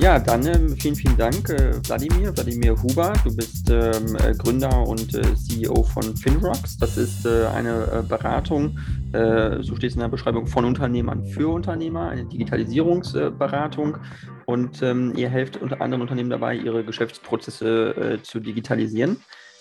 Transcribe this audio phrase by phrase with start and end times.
[0.00, 3.14] Ja, dann ähm, vielen, vielen Dank, äh, Wladimir, Wladimir Huber.
[3.24, 6.78] Du bist ähm, äh, Gründer und äh, CEO von Finrocks.
[6.78, 8.78] Das ist äh, eine äh, Beratung,
[9.12, 13.98] äh, so steht es in der Beschreibung, von Unternehmern für Unternehmer, eine Digitalisierungsberatung.
[14.46, 19.16] und ähm, ihr helft unter anderem Unternehmen dabei, ihre Geschäftsprozesse zu digitalisieren.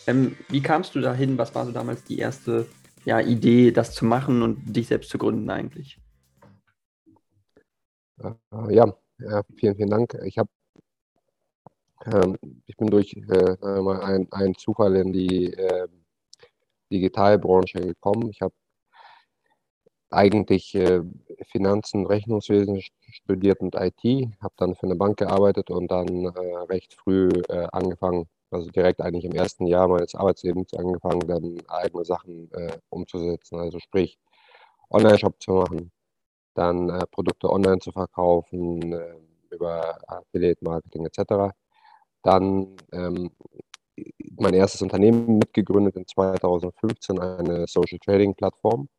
[0.05, 1.40] Ähm, wie kamst du dahin?
[1.40, 2.67] Was war so damals die erste
[3.05, 5.99] ja, Idee, das zu machen und dich selbst zu gründen eigentlich?
[8.70, 10.13] Ja, ja, vielen, vielen Dank.
[10.26, 10.49] Ich habe,
[12.05, 15.88] ähm, ich bin durch äh, einen, Zufall in die äh,
[16.91, 18.30] Digitalbranche gekommen.
[18.30, 18.53] Ich habe
[20.09, 21.02] eigentlich äh,
[21.52, 24.03] Finanzen, Rechnungswesen studiert und IT,
[24.41, 29.02] habe dann für eine Bank gearbeitet und dann äh, recht früh äh, angefangen, also direkt
[29.02, 33.59] eigentlich im ersten Jahr meines Arbeitslebens angefangen, dann eigene Sachen äh, umzusetzen.
[33.59, 34.17] Also sprich,
[34.89, 35.92] Online-Shop zu machen,
[36.58, 39.16] dann äh, Produkte online zu verkaufen, äh,
[39.52, 41.53] über Affiliate-Marketing etc.
[42.23, 43.31] Dann ähm,
[44.39, 48.89] mein erstes Unternehmen mitgegründet in 2015, eine Social Trading Plattform.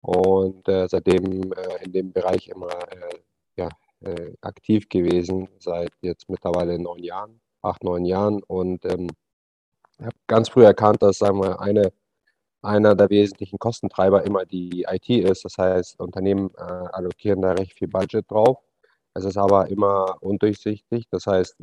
[0.00, 3.18] Und äh, seitdem äh, in dem Bereich immer äh,
[3.56, 3.68] ja,
[4.00, 8.42] äh, aktiv gewesen, seit jetzt mittlerweile neun Jahren, acht, neun Jahren.
[8.42, 9.08] Und ähm,
[10.00, 11.92] habe ganz früh erkannt, dass sagen wir, eine
[12.62, 15.44] einer der wesentlichen Kostentreiber immer die IT ist.
[15.44, 18.58] Das heißt, Unternehmen äh, allokieren da recht viel Budget drauf.
[19.14, 21.06] Es ist aber immer undurchsichtig.
[21.10, 21.56] Das heißt,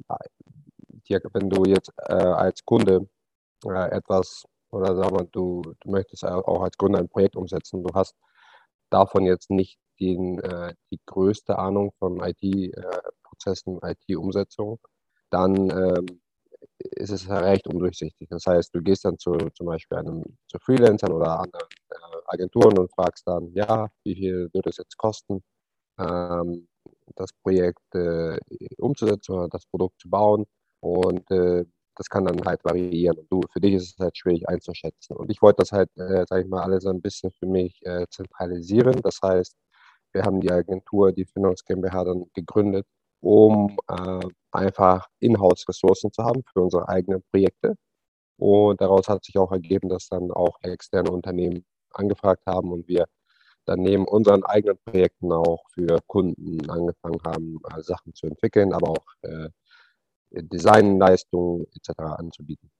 [1.08, 3.08] dir, wenn du jetzt äh, als Kunde
[3.66, 7.94] äh, etwas oder sagen wir, du, du möchtest auch als Gründer ein Projekt umsetzen, du
[7.94, 8.16] hast
[8.90, 14.80] davon jetzt nicht den, äh, die größte Ahnung von IT-Prozessen, äh, IT-Umsetzung,
[15.30, 16.22] dann ähm,
[16.80, 18.30] ist es recht undurchsichtig.
[18.30, 22.78] Das heißt, du gehst dann zu zum Beispiel einem, zu Freelancern oder anderen äh, Agenturen
[22.78, 25.44] und fragst dann, ja, wie viel wird es jetzt kosten,
[26.00, 26.68] ähm,
[27.16, 28.38] das Projekt äh,
[28.78, 30.46] umzusetzen oder das Produkt zu bauen.
[30.82, 33.18] Und äh, das kann dann halt variieren.
[33.20, 35.18] Und du, für dich ist es halt schwierig einzuschätzen.
[35.18, 38.06] Und ich wollte das halt, äh, sage ich mal, alles ein bisschen für mich äh,
[38.10, 39.02] zentralisieren.
[39.02, 39.56] Das heißt,
[40.14, 42.88] wir haben die Agentur, die Finance GmbH dann gegründet,
[43.22, 44.20] um äh,
[44.52, 47.76] einfach Inhouse-Ressourcen zu haben für unsere eigenen Projekte.
[48.38, 53.06] Und daraus hat sich auch ergeben, dass dann auch externe Unternehmen angefragt haben und wir
[53.66, 58.90] dann neben unseren eigenen Projekten auch für Kunden angefangen haben, äh, Sachen zu entwickeln, aber
[58.92, 59.50] auch äh,
[60.32, 62.00] Designleistungen etc.
[62.00, 62.72] anzubieten.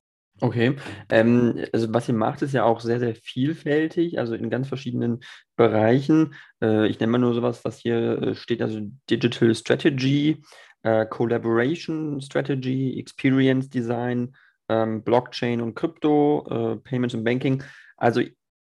[0.42, 0.76] Okay,
[1.10, 5.20] ähm, also was ihr macht, ist ja auch sehr, sehr vielfältig, also in ganz verschiedenen
[5.58, 6.34] Bereichen.
[6.62, 8.80] Äh, ich nenne mal nur sowas, was hier äh, steht, also
[9.10, 10.42] Digital Strategy,
[10.84, 14.34] äh, Collaboration Strategy, Experience Design,
[14.70, 17.64] ähm, Blockchain und Crypto, äh, Payments und Banking.
[17.98, 18.22] Also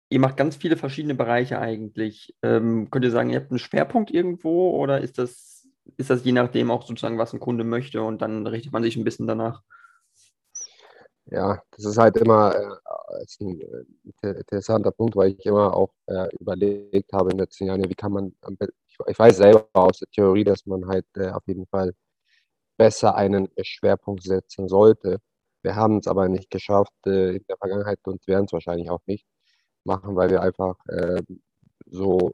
[0.09, 2.37] ihr macht ganz viele verschiedene Bereiche eigentlich.
[2.43, 5.67] Ähm, könnt ihr sagen, ihr habt einen Schwerpunkt irgendwo oder ist das,
[5.97, 8.97] ist das je nachdem auch sozusagen, was ein Kunde möchte und dann richtet man sich
[8.97, 9.63] ein bisschen danach?
[11.31, 13.61] Ja, das ist halt immer äh, ein
[14.23, 17.95] äh, interessanter Punkt, weil ich immer auch äh, überlegt habe in den letzten Jahren, wie
[17.97, 18.37] kann man,
[18.87, 21.95] ich, ich, weiß selber aus der Theorie, dass man halt äh, auf jeden Fall
[22.79, 25.19] besser einen Schwerpunkt setzen sollte.
[25.63, 29.03] Wir haben es aber nicht geschafft äh, in der Vergangenheit und werden es wahrscheinlich auch
[29.07, 29.27] nicht
[29.85, 31.23] machen, weil wir einfach äh,
[31.87, 32.33] so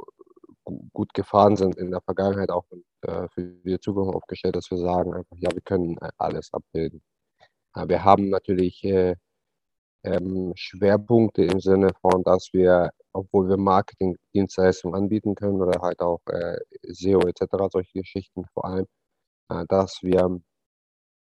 [0.92, 2.84] gut gefahren sind in der Vergangenheit auch und
[3.34, 7.02] für die Zukunft aufgestellt, dass wir sagen einfach, ja, wir können alles abbilden.
[7.75, 9.16] Wir haben natürlich äh,
[10.05, 16.21] ähm, Schwerpunkte im Sinne von, dass wir, obwohl wir Marketingdienstleistungen anbieten können oder halt auch
[16.28, 18.87] äh, SEO etc., solche Geschichten vor allem,
[19.50, 20.41] äh, dass wir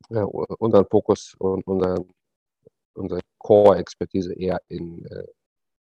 [0.09, 2.09] äh, unseren Fokus und unseren,
[2.95, 5.25] unsere Core-Expertise eher in, äh,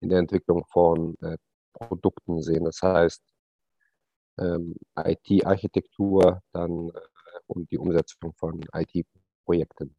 [0.01, 1.37] in der Entwicklung von äh,
[1.75, 2.65] Produkten sehen.
[2.65, 3.23] Das heißt,
[4.39, 6.91] ähm, IT-Architektur dann
[7.47, 9.95] und die Umsetzung von IT-Projekten.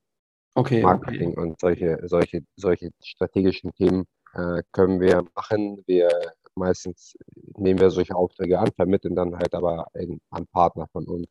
[0.53, 1.39] Okay, Marketing okay.
[1.39, 5.81] und solche, solche, solche strategischen Themen äh, können wir machen.
[5.87, 6.09] Wir
[6.55, 7.17] meistens
[7.57, 11.27] nehmen wir solche Aufträge an, vermitteln dann halt aber in, an Partner von uns,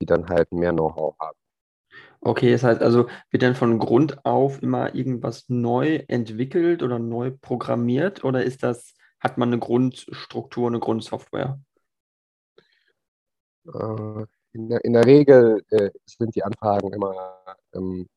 [0.00, 1.38] die dann halt mehr Know-how haben.
[2.20, 7.30] Okay, das heißt also, wird dann von Grund auf immer irgendwas neu entwickelt oder neu
[7.30, 11.60] programmiert oder ist das, hat man eine Grundstruktur, eine Grundsoftware?
[13.66, 17.14] Äh, in, der, in der Regel äh, sind die Anfragen immer
[17.74, 18.08] ähm,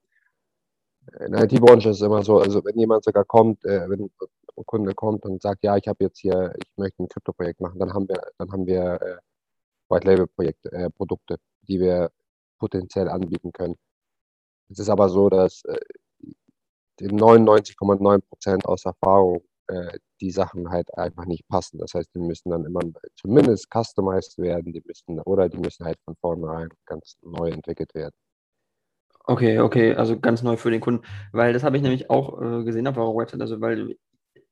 [1.26, 4.66] in der IT-Branche ist es immer so, also wenn jemand sogar kommt, äh, wenn ein
[4.66, 7.94] Kunde kommt und sagt, ja, ich habe jetzt hier, ich möchte ein Krypto-Projekt machen, dann
[7.94, 9.18] haben wir, dann haben wir äh,
[9.90, 11.38] White-Label-Projekte, äh, Produkte,
[11.68, 12.12] die wir
[12.60, 13.76] potenziell anbieten können.
[14.70, 15.80] Es ist aber so, dass äh,
[17.00, 21.78] 99,9 Prozent aus Erfahrung äh, die Sachen halt einfach nicht passen.
[21.80, 22.82] Das heißt, die müssen dann immer
[23.16, 28.16] zumindest customized werden, die müssen oder die müssen halt von vornherein ganz neu entwickelt werden.
[29.30, 32.64] Okay, okay, also ganz neu für den Kunden, weil das habe ich nämlich auch äh,
[32.64, 33.98] gesehen auf eurer Website, also weil,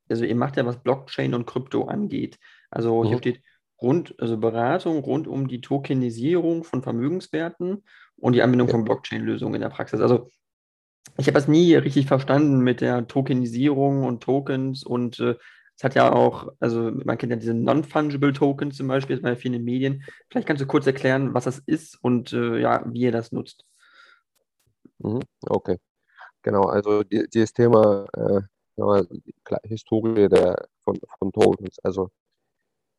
[0.10, 2.38] also ihr macht ja was Blockchain und Krypto angeht.
[2.70, 3.08] Also mhm.
[3.08, 3.42] hier steht
[3.82, 7.86] rund, also Beratung rund um die Tokenisierung von Vermögenswerten
[8.18, 8.74] und die Anbindung ja.
[8.74, 10.02] von Blockchain-Lösungen in der Praxis.
[10.02, 10.30] Also
[11.18, 15.36] ich habe das nie richtig verstanden mit der Tokenisierung und Tokens und äh,
[15.78, 19.32] es hat ja auch, also man kennt ja diese Non-Fungible Tokens zum Beispiel, das war
[19.32, 20.04] ja viel in den Medien.
[20.30, 23.66] Vielleicht kannst du kurz erklären, was das ist und äh, ja, wie ihr das nutzt.
[25.00, 25.20] Mhm,
[25.50, 25.78] okay,
[26.44, 26.64] genau.
[26.66, 28.42] Also die, dieses Thema äh,
[29.66, 31.80] Historie der, von, von Tokens.
[31.84, 32.10] Also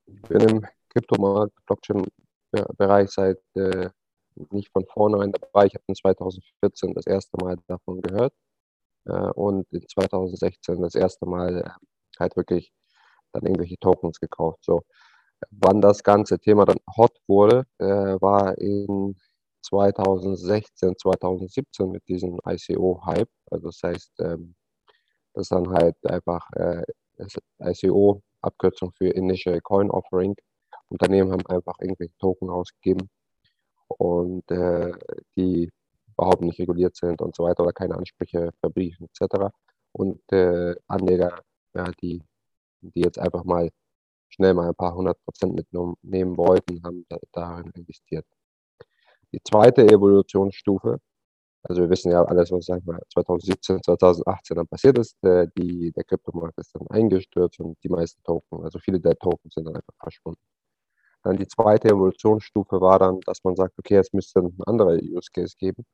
[0.06, 3.90] ich bin im Kryptomarkt, Blockchain-Bereich seit äh,
[4.50, 5.66] nicht von vornherein dabei.
[5.66, 8.34] Ich habe in 2014 das erste Mal davon gehört
[9.06, 11.74] äh, und in 2016 das erste Mal
[12.20, 12.72] halt wirklich
[13.32, 14.64] dann irgendwelche Tokens gekauft.
[14.64, 14.82] So,
[15.50, 19.16] wann das ganze Thema dann hot wurde, äh, war in
[19.66, 23.28] 2016, 2017 mit diesem ICO-Hype.
[23.50, 24.54] Also das heißt, ähm,
[25.34, 26.84] das ist dann halt einfach äh,
[27.60, 30.34] ICO, Abkürzung für Initial Coin Offering.
[30.88, 33.08] Unternehmen haben einfach irgendwelche Token ausgegeben
[33.88, 34.92] und äh,
[35.36, 35.70] die
[36.12, 39.52] überhaupt nicht reguliert sind und so weiter oder keine Ansprüche verbriefen etc.
[39.92, 41.40] Und äh, Anleger,
[41.74, 42.22] ja, die,
[42.80, 43.70] die jetzt einfach mal
[44.28, 48.26] schnell mal ein paar hundert Prozent mitnehmen wollten, haben da, darin investiert.
[49.32, 50.98] Die zweite Evolutionsstufe,
[51.64, 55.92] also wir wissen ja alles, was sag mal, 2017, 2018 dann passiert ist, äh, die,
[55.92, 59.76] der Kryptomarkt ist dann eingestürzt und die meisten Token, also viele der Token sind dann
[59.76, 60.40] einfach verschwunden.
[61.22, 65.28] Dann die zweite Evolutionsstufe war dann, dass man sagt, okay, es müsste ein anderer Use
[65.32, 65.84] Case geben.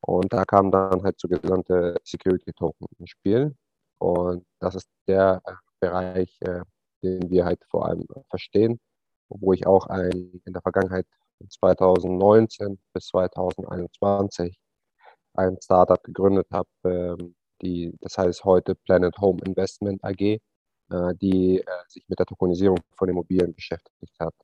[0.00, 3.54] Und da kamen dann halt sogenannte Security Token ins Spiel.
[3.98, 5.42] Und das ist der
[5.80, 6.62] Bereich, äh,
[7.02, 8.80] den wir halt vor allem verstehen,
[9.28, 11.06] wo ich auch ein, in der Vergangenheit
[11.50, 14.58] 2019 bis 2021
[15.34, 20.40] ein Startup gegründet habe, ähm, die, das heißt heute Planet Home Investment AG, äh,
[21.20, 24.34] die sich mit der Tokenisierung von Immobilien beschäftigt hat.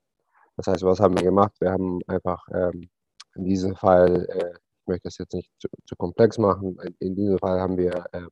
[0.57, 1.53] Das heißt, was haben wir gemacht?
[1.59, 2.89] Wir haben einfach ähm,
[3.35, 7.37] in diesem Fall, äh, ich möchte das jetzt nicht zu, zu komplex machen, in, diesem
[7.39, 8.27] Fall haben wir äh,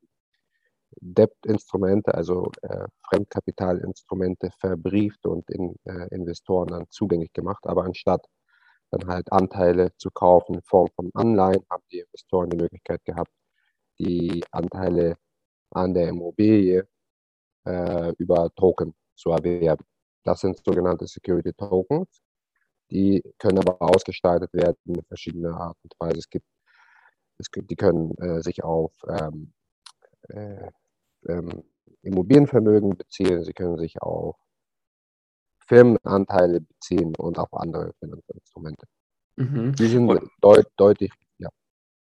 [1.00, 7.64] Debt-Instrumente, also äh, Fremdkapitalinstrumente verbrieft und in äh, Investoren dann zugänglich gemacht.
[7.66, 8.26] Aber anstatt
[8.90, 13.32] dann halt Anteile zu kaufen in Form von Anleihen, haben die Investoren die Möglichkeit gehabt,
[13.98, 15.16] die Anteile
[15.70, 16.88] an der Immobilie
[17.66, 19.84] äh, über Token zu erwerben.
[20.24, 22.20] Das sind sogenannte Security Tokens.
[22.90, 26.18] Die können aber ausgestaltet werden mit verschiedenen Art und Weise.
[26.18, 26.46] Es gibt,
[27.38, 29.52] es gibt die können äh, sich auf ähm,
[30.28, 30.70] äh,
[31.28, 31.64] ähm,
[32.02, 34.36] Immobilienvermögen beziehen, sie können sich auf
[35.70, 38.86] Firmenanteile beziehen und auf andere Finanzinstrumente.
[39.36, 39.72] Mhm.
[39.76, 40.08] Die sind
[40.42, 41.48] deut deutlich, ja.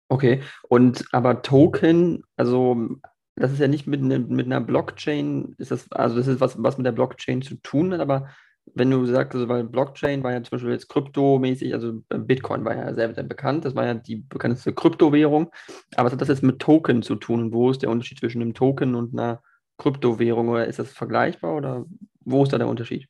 [0.09, 2.89] Okay, und aber Token, also
[3.37, 6.61] das ist ja nicht mit, ne, mit einer Blockchain, ist das, also das ist was,
[6.61, 8.27] was mit der Blockchain zu tun hat, aber
[8.75, 12.75] wenn du sagst, also weil Blockchain war ja zum Beispiel jetzt kryptomäßig, also Bitcoin war
[12.75, 15.51] ja sehr, sehr bekannt, das war ja die bekannteste Kryptowährung,
[15.95, 18.53] aber was hat das jetzt mit Token zu tun wo ist der Unterschied zwischen einem
[18.53, 19.41] Token und einer
[19.77, 21.85] Kryptowährung oder ist das vergleichbar oder
[22.25, 23.07] wo ist da der Unterschied?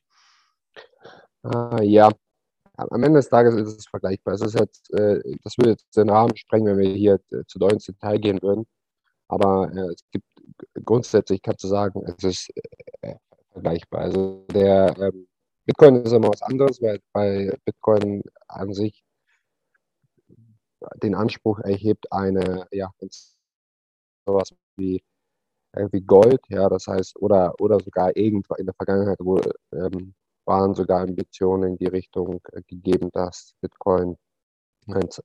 [1.44, 2.10] Ah, ja,
[2.76, 4.34] am Ende des Tages ist es vergleichbar.
[4.34, 7.58] Es ist jetzt, äh, das würde jetzt den Rahmen sprengen, wenn wir hier äh, zu
[7.58, 8.66] doll ins Detail gehen würden.
[9.28, 10.26] Aber äh, es gibt
[10.84, 12.50] grundsätzlich, kannst du sagen, es ist
[13.52, 14.02] vergleichbar.
[14.02, 15.28] Also der ähm,
[15.66, 19.04] Bitcoin ist immer was anderes, weil bei Bitcoin an sich
[21.02, 22.90] den Anspruch erhebt, eine, ja,
[24.26, 25.02] sowas wie
[25.76, 29.40] irgendwie Gold, ja, das heißt, oder, oder sogar irgendwann in der Vergangenheit wo,
[29.72, 30.14] ähm,
[30.46, 34.16] waren sogar Ambitionen in die Richtung äh, gegeben, dass Bitcoin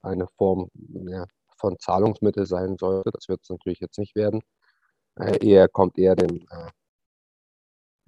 [0.01, 0.69] eine Form
[1.07, 1.25] ja,
[1.57, 3.11] von Zahlungsmittel sein sollte.
[3.11, 4.41] Das wird es natürlich jetzt nicht werden.
[5.15, 6.69] Äh, eher kommt eher dem äh,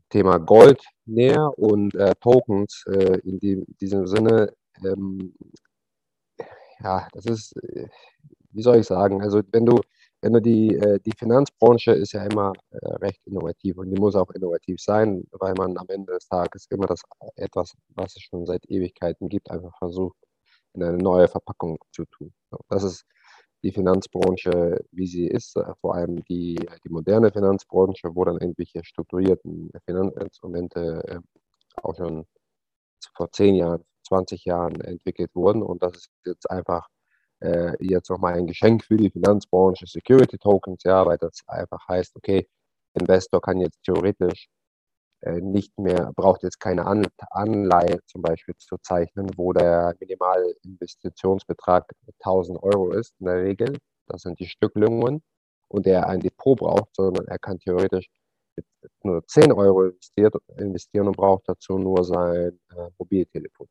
[0.10, 4.54] Thema Gold näher und äh, Tokens äh, in die, diesem Sinne.
[4.84, 5.34] Ähm,
[6.80, 7.88] ja, das ist, äh,
[8.52, 9.80] wie soll ich sagen, also wenn du,
[10.22, 14.80] du die, äh, die Finanzbranche ist ja immer recht innovativ und die muss auch innovativ
[14.80, 17.02] sein, weil man am Ende des Tages immer das
[17.36, 20.18] etwas, was es schon seit Ewigkeiten gibt, einfach versucht,
[20.74, 22.34] in eine neue Verpackung zu tun.
[22.70, 23.06] Das ist
[23.64, 28.84] die Finanzbranche, wie sie ist, äh, vor allem die, die moderne Finanzbranche, wo dann irgendwelche
[28.84, 31.20] strukturierten Finanzinstrumente äh,
[31.84, 32.26] auch schon
[33.16, 35.62] vor 10 Jahren, 20 Jahren entwickelt wurden.
[35.62, 36.88] Und das ist jetzt einfach
[37.42, 42.16] äh, jetzt nochmal ein Geschenk für die Finanzbranche, Security Tokens, ja, weil das einfach heißt,
[42.16, 42.48] okay,
[42.94, 44.48] Investor kann jetzt theoretisch
[45.22, 52.62] äh, nicht mehr, braucht jetzt keine Anleihe zum Beispiel zu zeichnen, wo der Minimalinvestitionsbetrag 1000
[52.64, 53.78] Euro ist in der Regel.
[54.08, 55.22] Das sind die Stücklungen
[55.68, 58.10] und er ein Depot braucht, sondern er kann theoretisch
[59.04, 63.68] nur 10 Euro investiert, investieren und braucht dazu nur sein äh, Mobiltelefon.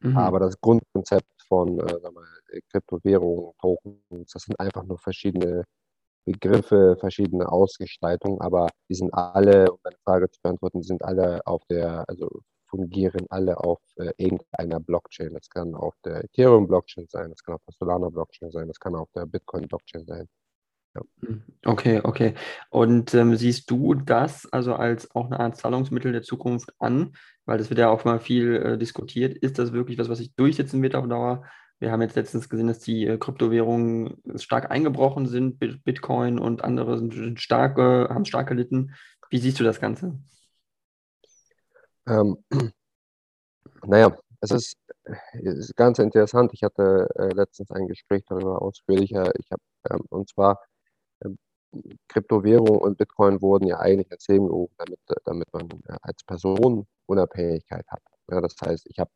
[0.00, 0.16] Mhm.
[0.16, 5.64] Aber das Grundkonzept von äh, Kryptowährungen, Tokens, das sind einfach nur verschiedene
[6.24, 11.62] Begriffe, verschiedene Ausgestaltungen, aber die sind alle, um deine Frage zu beantworten, sind alle auf
[11.70, 12.28] der, also
[12.68, 15.32] fungieren alle auf äh, irgendeiner Blockchain.
[15.32, 19.08] Das kann auf der Ethereum-Blockchain sein, das kann auf der Solana-Blockchain sein, das kann auf
[19.14, 20.28] der Bitcoin-Blockchain sein.
[21.20, 22.34] Hm, okay, okay.
[22.70, 27.14] Und ähm, siehst du das also als auch eine Art Zahlungsmittel der Zukunft an?
[27.48, 29.34] Weil das wird ja auch mal viel äh, diskutiert.
[29.34, 31.46] Ist das wirklich was, was sich durchsetzen wird auf Dauer?
[31.78, 35.58] Wir haben jetzt letztens gesehen, dass die äh, Kryptowährungen stark eingebrochen sind.
[35.58, 38.92] Bitcoin und andere sind stark, äh, haben stark gelitten.
[39.30, 40.18] Wie siehst du das Ganze?
[42.06, 42.36] Ähm,
[43.86, 44.76] naja, es ist,
[45.32, 46.50] es ist, ganz interessant.
[46.52, 49.32] Ich hatte äh, letztens ein Gespräch darüber ausführlicher.
[49.38, 50.60] Ich habe, ähm, und zwar,
[51.24, 51.38] ähm,
[52.08, 56.86] Kryptowährung und Bitcoin wurden ja eigentlich ins Leben gerufen, damit, damit man äh, als Person
[57.08, 58.02] Unabhängigkeit hat.
[58.30, 59.10] Ja, das heißt, ich habe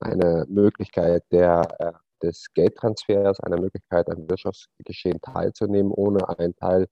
[0.00, 1.92] eine Möglichkeit der, äh,
[2.22, 6.86] des Geldtransfers, eine Möglichkeit, am Wirtschaftsgeschehen teilzunehmen, ohne einen Teil,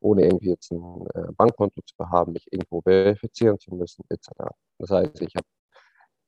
[0.00, 4.30] ohne irgendwie jetzt ein äh, Bankkonto zu haben, mich irgendwo verifizieren zu müssen, etc.
[4.78, 5.44] Das heißt, ich, hab,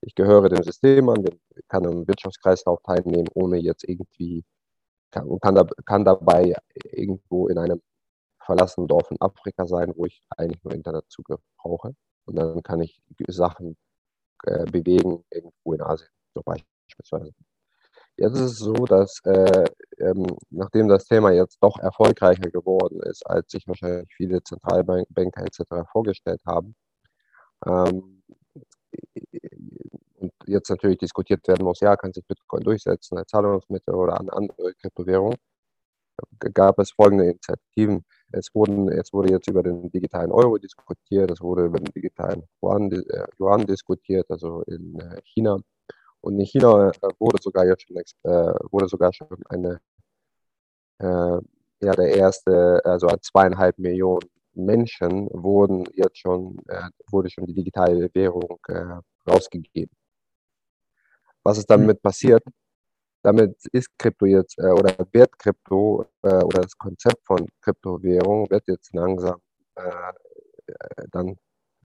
[0.03, 1.25] ich gehöre dem System an,
[1.69, 4.45] kann am Wirtschaftskreislauf teilnehmen, ohne jetzt irgendwie,
[5.11, 7.81] kann, kann, da, kann dabei irgendwo in einem
[8.45, 11.95] verlassenen Dorf in Afrika sein, wo ich eigentlich nur Internetzugriff brauche.
[12.27, 13.77] Und dann kann ich Sachen
[14.45, 17.33] äh, bewegen irgendwo in Asien, so beispielsweise.
[18.17, 19.65] Jetzt ist es so, dass äh,
[19.99, 25.89] ähm, nachdem das Thema jetzt doch erfolgreicher geworden ist, als sich wahrscheinlich viele Zentralbanker etc.
[25.91, 26.75] vorgestellt haben,
[27.67, 28.23] ähm,
[30.17, 34.33] und jetzt natürlich diskutiert werden muss, ja, kann sich Bitcoin durchsetzen als Zahlungsmittel oder eine
[34.33, 35.35] andere Kryptowährung,
[36.55, 38.05] gab es folgende Initiativen.
[38.33, 42.45] Es, wurden, es wurde jetzt über den digitalen Euro diskutiert, es wurde über den digitalen
[42.63, 45.59] Yuan, äh, Yuan diskutiert, also in äh, China.
[46.21, 49.81] Und in China äh, wurde sogar jetzt schon, äh, wurde sogar schon eine,
[50.99, 51.39] äh,
[51.85, 56.59] ja, der erste, also zweieinhalb Millionen Menschen wurden jetzt schon,
[57.11, 58.59] wurde schon die digitale Währung
[59.27, 59.97] rausgegeben.
[61.43, 62.45] Was ist damit passiert?
[63.23, 68.67] Damit ist Krypto jetzt äh, oder wird Krypto äh, oder das Konzept von Kryptowährung wird
[68.69, 69.41] jetzt langsam
[69.77, 70.13] äh,
[71.11, 71.37] dann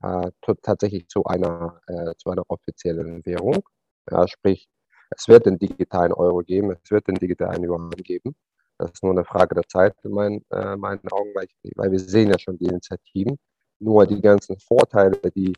[0.01, 3.63] äh, tatsächlich zu einer, äh, zu einer offiziellen Währung.
[4.10, 4.67] Ja, sprich,
[5.10, 8.36] es wird den digitalen Euro geben, es wird den digitalen Yuan geben.
[8.77, 11.91] Das ist nur eine Frage der Zeit in meinen, äh, meinen Augen, weil, ich, weil
[11.91, 13.38] wir sehen ja schon die Initiativen.
[13.79, 15.53] Nur die ganzen Vorteile, die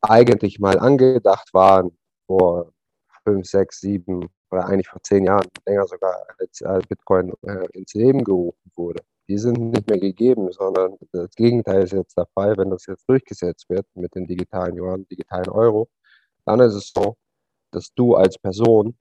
[0.00, 2.72] eigentlich mal angedacht waren vor
[3.24, 7.94] fünf, sechs, sieben oder eigentlich vor zehn Jahren, länger sogar, als, als Bitcoin äh, ins
[7.94, 9.02] Leben gerufen wurde.
[9.28, 13.08] Die sind nicht mehr gegeben, sondern das Gegenteil ist jetzt der Fall, wenn das jetzt
[13.08, 15.88] durchgesetzt wird mit den digitalen Yuan, digitalen Euro,
[16.44, 17.16] dann ist es so,
[17.72, 18.96] dass du als Person,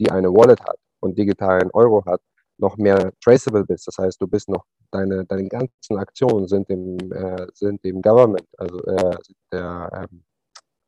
[0.00, 2.20] die eine Wallet hat und digitalen Euro hat,
[2.58, 3.86] noch mehr traceable bist.
[3.86, 8.46] Das heißt, du bist noch, deine, deine ganzen Aktionen sind dem, äh, sind dem Government,
[8.58, 9.16] also äh,
[9.52, 10.24] der, ähm,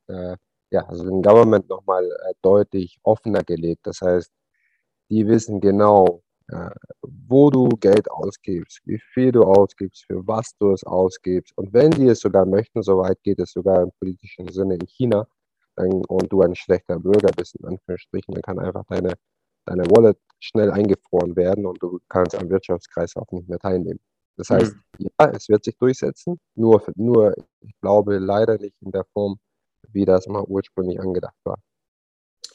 [0.07, 0.37] äh,
[0.73, 3.85] ja, also den Government nochmal äh, deutlich offener gelegt.
[3.85, 4.31] Das heißt,
[5.09, 6.71] die wissen genau, äh,
[7.03, 11.55] wo du Geld ausgibst, wie viel du ausgibst, für was du es ausgibst.
[11.57, 15.27] Und wenn die es sogar möchten, soweit geht es sogar im politischen Sinne in China,
[15.75, 19.13] dann, und du ein schlechter Bürger bist, in Anführungsstrichen, dann kann einfach deine,
[19.65, 23.99] deine Wallet schnell eingefroren werden und du kannst am Wirtschaftskreislauf nicht mehr teilnehmen.
[24.37, 25.07] Das heißt, mhm.
[25.19, 29.37] ja, es wird sich durchsetzen, nur, nur ich glaube leider nicht in der Form,
[29.91, 31.59] wie das mal ursprünglich angedacht war.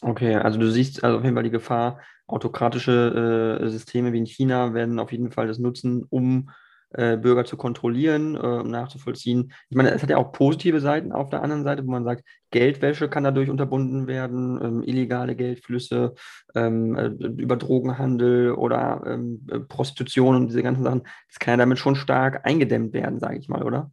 [0.00, 4.26] Okay, also du siehst also auf jeden Fall die Gefahr, autokratische äh, Systeme wie in
[4.26, 6.50] China werden auf jeden Fall das nutzen, um
[6.90, 9.52] äh, Bürger zu kontrollieren, äh, um nachzuvollziehen.
[9.68, 12.25] Ich meine, es hat ja auch positive Seiten auf der anderen Seite, wo man sagt,
[12.50, 16.14] Geldwäsche kann dadurch unterbunden werden, ähm, illegale Geldflüsse
[16.54, 21.02] ähm, äh, über Drogenhandel oder ähm, äh, Prostitution und diese ganzen Sachen.
[21.28, 23.90] Das kann ja damit schon stark eingedämmt werden, sage ich mal, oder?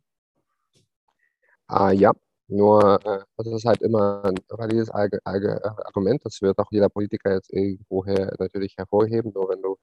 [1.68, 2.14] Ah, ja,
[2.48, 7.52] nur, äh, das ist halt immer ein valides Argument, das wird auch jeder Politiker jetzt
[7.54, 9.32] irgendwoher natürlich hervorheben.
[9.34, 9.78] Nur wenn du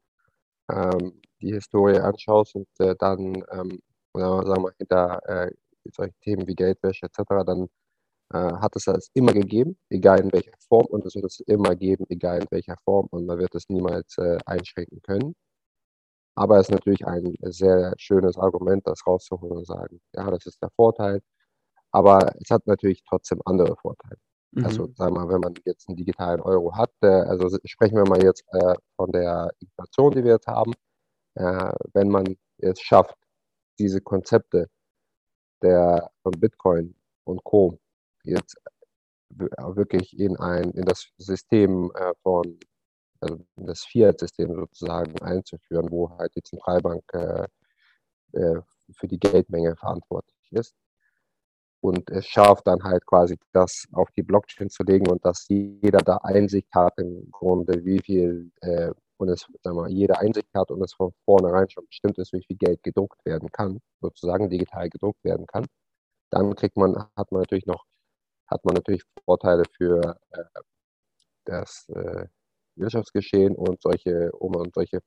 [0.71, 3.81] ähm, die Historie anschaust und äh, dann, ähm,
[4.15, 5.53] oder sagen wir, hinter äh,
[5.93, 7.69] solchen Themen wie Geldwäsche etc., dann
[8.35, 11.77] äh, hat es das immer gegeben, egal in welcher Form, und es wird es immer
[11.77, 15.35] geben, egal in welcher Form, und man wird es niemals äh, einschränken können.
[16.37, 20.63] Aber es ist natürlich ein sehr schönes Argument, das rauszuholen und sagen, ja, das ist
[20.63, 21.21] der Vorteil.
[21.93, 24.19] Aber es hat natürlich trotzdem andere Vorteile.
[24.53, 24.65] Mhm.
[24.65, 28.23] Also sagen wir mal, wenn man jetzt einen digitalen Euro hat, also sprechen wir mal
[28.23, 30.73] jetzt äh, von der Inflation, die wir jetzt haben,
[31.35, 33.17] äh, wenn man es schafft,
[33.79, 34.69] diese Konzepte
[35.63, 36.95] der von Bitcoin
[37.25, 37.79] und Co.
[38.25, 38.57] jetzt
[39.31, 42.59] wirklich in ein in das System äh, von
[43.21, 47.47] also das Fiat-System sozusagen einzuführen, wo halt die Zentralbank äh,
[48.33, 48.61] äh,
[48.97, 50.75] für die Geldmenge verantwortlich ist.
[51.83, 55.99] Und es schafft dann halt quasi das auf die Blockchain zu legen und dass jeder
[55.99, 60.71] da Einsicht hat im Grunde, wie viel, äh, und es, sagen wir, jeder Einsicht hat
[60.71, 64.89] und es von vornherein schon bestimmt ist, wie viel Geld gedruckt werden kann, sozusagen digital
[64.91, 65.67] gedruckt werden kann.
[66.31, 67.85] Dann kriegt man, hat man natürlich noch,
[68.47, 70.45] hat man natürlich Vorteile für äh,
[71.45, 72.27] das äh,
[72.77, 75.01] Wirtschaftsgeschehen und solche, um und solche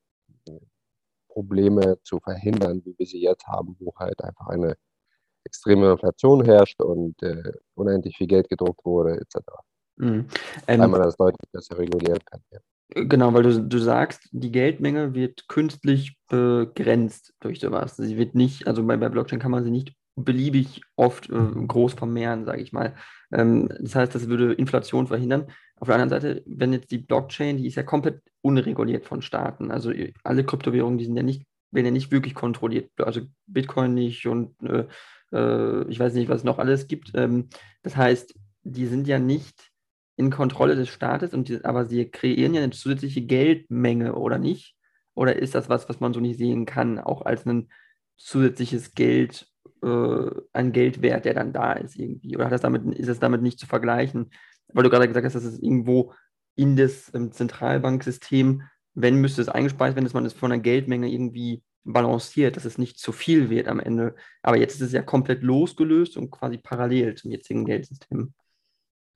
[1.30, 4.76] Probleme zu verhindern, wie wir sie jetzt haben, wo halt einfach eine
[5.46, 9.38] extreme Inflation herrscht und äh, unendlich viel Geld gedruckt wurde, etc.
[9.98, 10.28] Mhm.
[10.68, 12.42] Ähm, weil man das deutlich besser regulieren kann.
[12.52, 12.60] Ja.
[12.90, 17.98] Genau, weil du, du sagst, die Geldmenge wird künstlich begrenzt durch sowas.
[17.98, 21.94] Sie wird nicht, also bei, bei Blockchain kann man sie nicht beliebig oft äh, groß
[21.94, 22.96] vermehren, sage ich mal.
[23.32, 25.48] Ähm, das heißt, das würde Inflation verhindern.
[25.78, 29.72] Auf der anderen Seite, wenn jetzt die Blockchain, die ist ja komplett unreguliert von Staaten.
[29.72, 32.90] Also äh, alle Kryptowährungen, die sind ja nicht, werden ja nicht wirklich kontrolliert.
[32.98, 34.86] Also Bitcoin nicht und äh,
[35.32, 37.12] äh, ich weiß nicht, was es noch alles gibt.
[37.16, 37.50] Ähm,
[37.84, 39.72] das heißt, die sind ja nicht
[40.18, 44.76] in Kontrolle des Staates, und die, aber sie kreieren ja eine zusätzliche Geldmenge, oder nicht?
[45.14, 47.70] Oder ist das was, was man so nicht sehen kann, auch als ein
[48.18, 49.48] zusätzliches Geld,
[49.84, 52.36] äh, ein Geldwert, der dann da ist irgendwie?
[52.38, 54.32] Oder das damit, ist es damit nicht zu vergleichen?
[54.70, 56.14] Weil du gerade gesagt hast, dass es irgendwo
[56.56, 58.64] in das ähm, Zentralbanksystem,
[58.94, 62.78] wenn müsste es eingespeist werden, dass man es von einer Geldmenge irgendwie balanciert, dass es
[62.78, 64.16] nicht zu viel wird am Ende.
[64.42, 68.34] Aber jetzt ist es ja komplett losgelöst und quasi parallel zum jetzigen Geldsystem.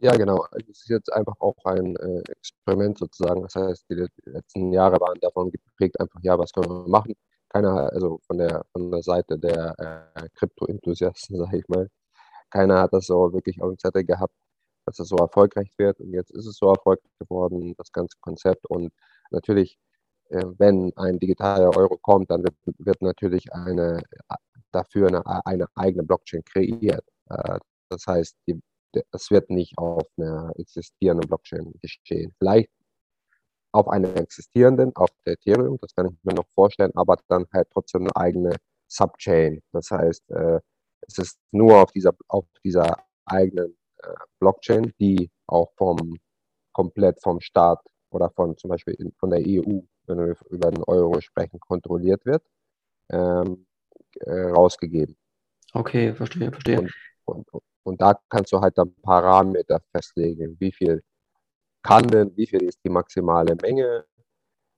[0.01, 0.45] Ja, genau.
[0.55, 3.41] Es ist jetzt einfach auch ein äh, Experiment sozusagen.
[3.41, 7.15] Das heißt, die letzten Jahre waren davon geprägt, einfach, ja, was können wir machen?
[7.49, 11.89] Keiner, also von der, von der Seite der äh, Krypto-Enthusiasten, sage ich mal,
[12.49, 14.33] keiner hat das so wirklich auf dem Zettel gehabt,
[14.85, 15.99] dass es so erfolgreich wird.
[15.99, 18.65] Und jetzt ist es so erfolgreich geworden, das ganze Konzept.
[18.67, 18.93] Und
[19.31, 19.79] natürlich
[20.29, 24.03] wenn ein digitaler Euro kommt, dann wird, wird natürlich eine,
[24.71, 27.05] dafür eine, eine, eigene Blockchain kreiert.
[27.29, 28.37] Äh, das heißt,
[29.11, 32.33] es wird nicht auf einer existierenden Blockchain geschehen.
[32.37, 32.69] Vielleicht
[33.71, 37.67] auf einer existierenden, auf der Ethereum, das kann ich mir noch vorstellen, aber dann halt
[37.71, 38.55] trotzdem eine eigene
[38.87, 39.61] Subchain.
[39.71, 40.59] Das heißt, äh,
[41.01, 43.75] es ist nur auf dieser, auf dieser eigenen
[44.39, 46.17] Blockchain, die auch vom
[46.71, 47.79] komplett vom Staat
[48.11, 52.43] oder von zum Beispiel von der EU wenn wir über den Euro sprechen, kontrolliert wird,
[53.09, 53.65] ähm,
[54.21, 55.15] äh, rausgegeben.
[55.73, 56.79] Okay, verstehe, verstehe.
[57.25, 61.03] Und, und, und, da kannst du halt dann Parameter festlegen, wie viel
[61.83, 64.05] kann denn, wie viel ist die maximale Menge.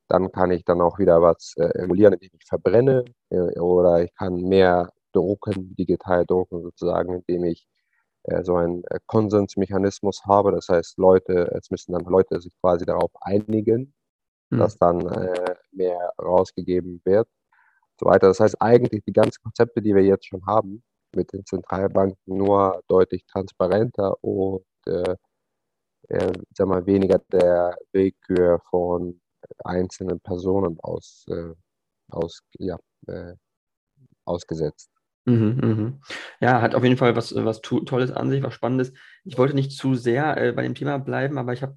[0.07, 4.13] Dann kann ich dann auch wieder was äh, emulieren, indem ich verbrenne äh, oder ich
[4.13, 7.67] kann mehr drucken, digital drucken sozusagen, indem ich
[8.23, 10.51] äh, so einen äh, Konsensmechanismus habe.
[10.51, 13.93] Das heißt, Leute, es müssen dann Leute sich quasi darauf einigen,
[14.51, 14.59] mhm.
[14.59, 17.27] dass dann äh, mehr rausgegeben wird.
[17.99, 18.27] So weiter.
[18.27, 20.83] Das heißt, eigentlich die ganzen Konzepte, die wir jetzt schon haben,
[21.15, 25.15] mit den Zentralbanken nur deutlich transparenter und äh,
[26.09, 29.21] äh, sag mal, weniger der Willkür von
[29.63, 31.53] einzelnen Personen aus, äh,
[32.09, 33.33] aus, ja, äh,
[34.25, 34.89] ausgesetzt.
[35.25, 36.01] Mhm, mhm.
[36.39, 38.91] Ja, hat auf jeden Fall was, was Tolles an sich, was Spannendes.
[39.23, 41.75] Ich wollte nicht zu sehr äh, bei dem Thema bleiben, aber ich habe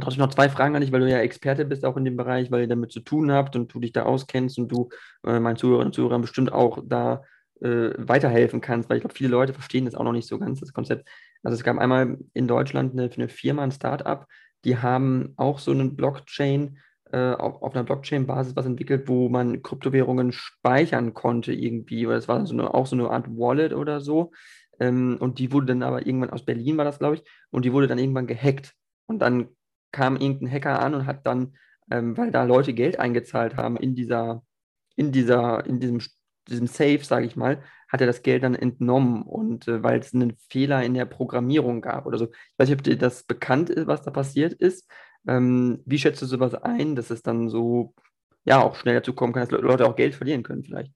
[0.00, 2.50] trotzdem noch zwei Fragen an dich, weil du ja Experte bist auch in dem Bereich,
[2.50, 4.88] weil ihr damit zu tun habt und du dich da auskennst und du
[5.26, 7.22] äh, meinen Zuhörerinnen und Zuhörern bestimmt auch da
[7.60, 10.60] äh, weiterhelfen kannst, weil ich glaube, viele Leute verstehen das auch noch nicht so ganz,
[10.60, 11.08] das Konzept.
[11.42, 14.26] Also es gab einmal in Deutschland eine, eine Firma, ein Startup,
[14.64, 16.78] die haben auch so einen Blockchain,
[17.12, 22.44] äh, auf, einer Blockchain-Basis was entwickelt, wo man Kryptowährungen speichern konnte irgendwie, weil es war
[22.46, 24.32] so eine, auch so eine Art Wallet oder so.
[24.80, 27.72] Ähm, und die wurde dann aber irgendwann aus Berlin war das, glaube ich, und die
[27.72, 28.74] wurde dann irgendwann gehackt.
[29.06, 29.48] Und dann
[29.92, 31.56] kam irgendein Hacker an und hat dann,
[31.90, 34.42] ähm, weil da Leute Geld eingezahlt haben in dieser,
[34.96, 36.00] in dieser, in diesem,
[36.48, 40.14] diesem Safe, sage ich mal, hat er das Geld dann entnommen und äh, weil es
[40.14, 42.26] einen Fehler in der Programmierung gab oder so.
[42.26, 44.90] Ich weiß nicht, ob dir das bekannt ist, was da passiert ist.
[45.26, 47.94] Ähm, wie schätzt du sowas ein, dass es dann so
[48.44, 50.92] ja auch schnell dazu kommen kann, dass Leute auch Geld verlieren können vielleicht?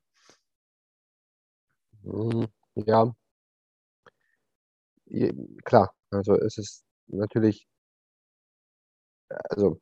[2.05, 2.47] Hm,
[2.87, 3.13] ja,
[5.65, 5.95] klar.
[6.11, 7.67] Also es ist natürlich
[9.49, 9.81] also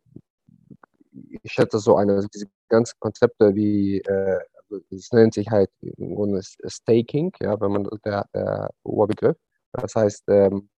[1.42, 4.38] ich schätze so eine, diese ganze Konzepte wie, äh,
[4.70, 9.36] also es nennt sich halt im Grunde Staking, ja, wenn man der, der Oberbegriff.
[9.72, 10.68] Das heißt, ähm,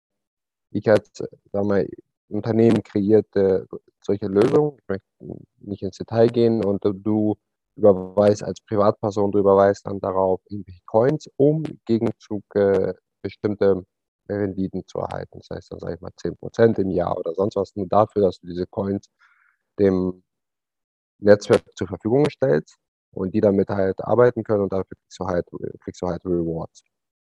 [0.72, 1.10] ich als
[1.52, 1.88] sag mal,
[2.28, 3.64] Unternehmen kreiert äh,
[4.04, 4.78] solche Lösungen.
[4.78, 5.06] Ich möchte
[5.58, 7.36] nicht ins Detail gehen und du
[7.76, 13.84] überweist als Privatperson, du überweist dann darauf irgendwelche Coins, um Gegenzug äh, bestimmte
[14.38, 15.38] Renditen zu erhalten.
[15.38, 18.40] Das heißt dann, sage ich mal, 10% im Jahr oder sonst was, nur dafür, dass
[18.40, 19.08] du diese Coins
[19.78, 20.22] dem
[21.20, 22.76] Netzwerk zur Verfügung stellst
[23.12, 25.46] und die damit halt arbeiten können und dafür kriegst du halt,
[25.80, 26.82] kriegst du halt Rewards.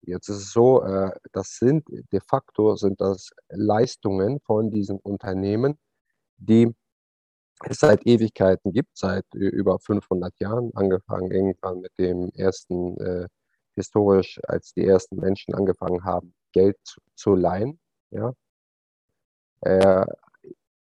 [0.03, 5.79] Jetzt ist es so, äh, das sind de facto sind das Leistungen von diesen Unternehmen,
[6.39, 6.75] die
[7.67, 13.29] es seit Ewigkeiten gibt, seit über 500 Jahren, angefangen irgendwann mit dem ersten, äh,
[13.77, 16.79] historisch, als die ersten Menschen angefangen haben, Geld
[17.15, 17.79] zu, leihen.
[18.11, 18.33] Ja?
[19.63, 20.07] Äh,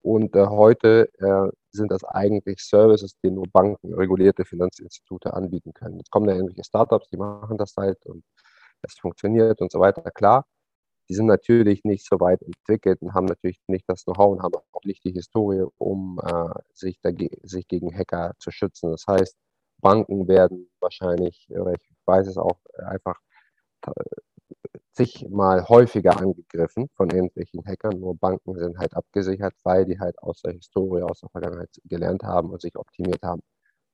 [0.01, 5.97] und äh, heute äh, sind das eigentlich Services, die nur Banken, regulierte Finanzinstitute anbieten können.
[5.97, 8.23] Jetzt kommen da irgendwelche Startups, die machen das halt und
[8.83, 10.03] es funktioniert und so weiter.
[10.11, 10.45] Klar,
[11.09, 14.53] die sind natürlich nicht so weit entwickelt und haben natürlich nicht das Know-how und haben
[14.73, 16.99] auch nicht die Historie, um äh, sich,
[17.43, 18.91] sich gegen Hacker zu schützen.
[18.91, 19.35] Das heißt,
[19.79, 23.19] Banken werden wahrscheinlich, oder ich weiß es auch, einfach
[24.95, 27.99] zigmal häufiger angegriffen von irgendwelchen Hackern.
[27.99, 32.23] Nur Banken sind halt abgesichert, weil die halt aus der Historie, aus der Vergangenheit gelernt
[32.23, 33.41] haben und sich optimiert haben,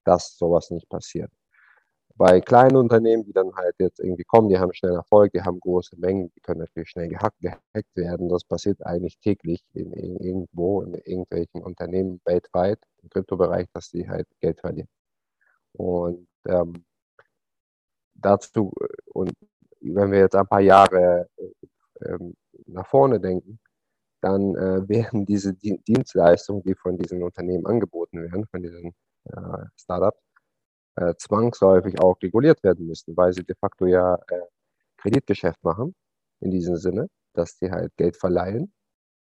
[0.05, 1.31] dass sowas nicht passiert.
[2.15, 5.59] Bei kleinen Unternehmen, die dann halt jetzt irgendwie kommen, die haben schnell Erfolg, die haben
[5.59, 8.29] große Mengen, die können natürlich schnell gehackt, gehackt werden.
[8.29, 14.07] Das passiert eigentlich täglich in, in, irgendwo, in irgendwelchen Unternehmen weltweit im Kryptobereich, dass die
[14.07, 14.89] halt Geld verlieren.
[15.73, 16.85] Und ähm,
[18.13, 18.71] dazu,
[19.13, 19.31] und
[19.81, 21.27] wenn wir jetzt ein paar Jahre
[22.05, 22.35] ähm,
[22.67, 23.59] nach vorne denken,
[24.21, 28.93] dann äh, werden diese Dienstleistungen, die von diesen Unternehmen angeboten werden, von diesen
[29.25, 30.19] äh, Startups,
[30.97, 34.41] äh, zwangsläufig auch reguliert werden müssen, weil sie de facto ja äh,
[34.97, 35.95] Kreditgeschäft machen,
[36.41, 38.73] in diesem Sinne, dass sie halt Geld verleihen,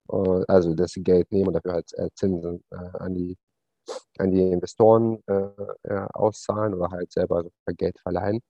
[0.08, 3.38] also dass sie Geld nehmen und dafür halt äh, Zinsen äh, an, die,
[4.20, 5.22] an die Investoren
[6.13, 7.46] auszahlen oder halt selber
[7.78, 8.41] Geld verleihen.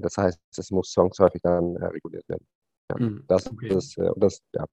[0.00, 2.46] Das heißt, es muss zwangsläufig dann reguliert werden.
[2.90, 3.68] Ja, mm, das, okay.
[3.68, 4.64] das, das, ja,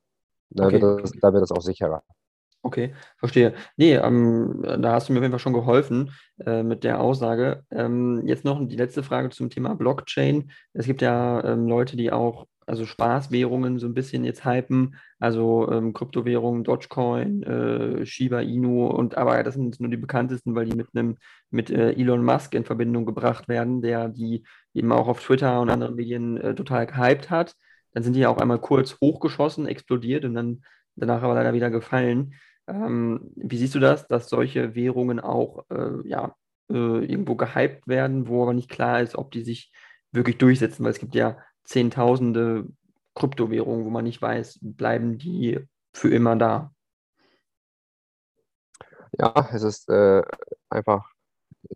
[0.49, 0.81] da, okay.
[0.81, 2.03] wird das, da wird es auch sicherer.
[2.61, 3.53] Okay, verstehe.
[3.77, 6.11] Nee, ähm, da hast du mir auf jeden Fall schon geholfen
[6.45, 7.63] äh, mit der Aussage.
[7.71, 10.51] Ähm, jetzt noch die letzte Frage zum Thema Blockchain.
[10.73, 15.71] Es gibt ja ähm, Leute, die auch also Spaßwährungen so ein bisschen jetzt hypen, also
[15.71, 20.75] ähm, Kryptowährungen, Dogecoin, äh, Shiba Inu und aber das sind nur die bekanntesten, weil die
[20.75, 21.17] mit einem
[21.49, 24.43] mit äh, Elon Musk in Verbindung gebracht werden, der die
[24.73, 27.55] eben auch auf Twitter und anderen Medien äh, total gehypt hat.
[27.93, 30.61] Dann sind die ja auch einmal kurz hochgeschossen, explodiert und dann
[30.95, 32.33] danach aber leider wieder gefallen.
[32.69, 36.35] Ähm, wie siehst du das, dass solche Währungen auch äh, ja,
[36.69, 36.73] äh,
[37.05, 39.71] irgendwo gehypt werden, wo aber nicht klar ist, ob die sich
[40.11, 40.83] wirklich durchsetzen?
[40.83, 42.67] Weil es gibt ja Zehntausende
[43.15, 45.59] Kryptowährungen, wo man nicht weiß, bleiben die
[45.93, 46.73] für immer da?
[49.19, 50.23] Ja, es ist äh,
[50.69, 51.11] einfach,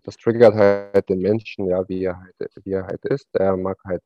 [0.04, 3.28] das triggert halt den Menschen, ja, wie er halt, wie er halt ist.
[3.36, 4.02] Der mag halt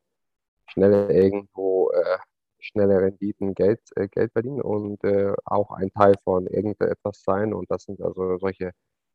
[0.66, 2.18] schnell irgendwo äh,
[2.60, 7.54] schnelle Renditen Geld, äh, Geld verdienen und äh, auch ein Teil von irgendetwas sein.
[7.54, 8.72] Und das sind also solche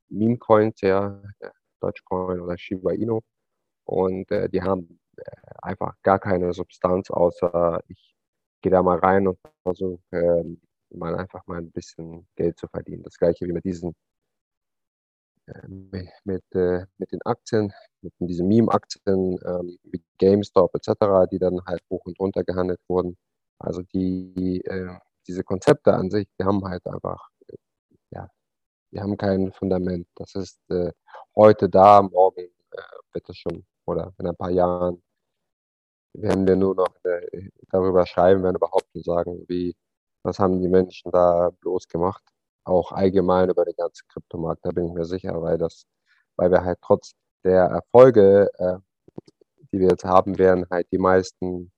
[0.10, 1.50] Meme-Coins, ja, äh,
[1.82, 3.22] Dogecoin oder Shiba Inu.
[3.86, 5.24] Und äh, die haben äh,
[5.62, 8.16] einfach gar keine Substanz, außer ich
[8.62, 13.04] gehe da mal rein und versuche ähm, mal einfach mal ein bisschen Geld zu verdienen.
[13.04, 13.96] Das gleiche wie mit diesen
[15.48, 16.44] äh, mit, mit,
[16.98, 22.20] mit den Aktien, mit diesen Meme-Aktien ähm, wie GameStop etc., die dann halt hoch und
[22.20, 23.18] runter gehandelt wurden.
[23.60, 27.56] Also die, äh, diese Konzepte an sich, die haben halt einfach, äh,
[28.12, 28.30] ja,
[28.92, 30.08] die haben kein Fundament.
[30.16, 30.92] Das ist äh,
[31.36, 32.82] heute da, morgen äh,
[33.14, 35.02] wird es schon, oder in ein paar Jahren
[36.14, 39.76] werden wir nur noch äh, darüber schreiben, werden überhaupt nur sagen, wie,
[40.24, 42.24] was haben die Menschen da bloß gemacht.
[42.66, 45.86] Auch allgemein über den ganzen Kryptomarkt, da bin ich mir sicher, weil das,
[46.38, 47.14] weil wir halt trotz
[47.44, 48.78] der Erfolge, äh,
[49.72, 51.72] die wir jetzt haben, werden halt die meisten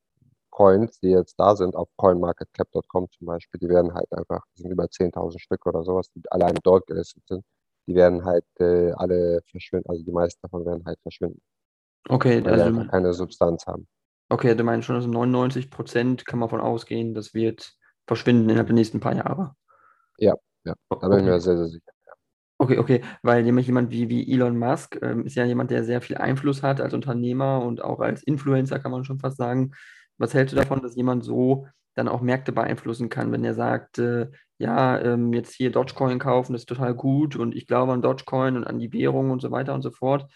[0.56, 4.86] Coins, die jetzt da sind, auf coinmarketcap.com zum Beispiel, die werden halt einfach, sind über
[4.86, 7.44] 10.000 Stück oder sowas, die alleine dort gelistet sind,
[7.88, 11.42] die werden halt äh, alle verschwinden, also die meisten davon werden halt verschwinden.
[12.08, 12.80] Okay, weil also.
[12.80, 13.86] Die keine Substanz haben.
[14.30, 17.74] Okay, du meinst schon, also 99 Prozent kann man davon ausgehen, das wird
[18.08, 19.56] verschwinden innerhalb der nächsten paar Jahre.
[20.20, 21.92] Ja, ja, da bin ich mir sehr, sehr sicher.
[22.58, 26.16] Okay, okay, weil jemand wie, wie Elon Musk ähm, ist ja jemand, der sehr viel
[26.16, 29.74] Einfluss hat als Unternehmer und auch als Influencer, kann man schon fast sagen.
[30.18, 34.00] Was hältst du davon, dass jemand so dann auch Märkte beeinflussen kann, wenn er sagt,
[34.00, 38.02] äh, ja, ähm, jetzt hier Dogecoin kaufen, das ist total gut und ich glaube an
[38.02, 40.30] Dogecoin und an die Währung und so weiter und so fort.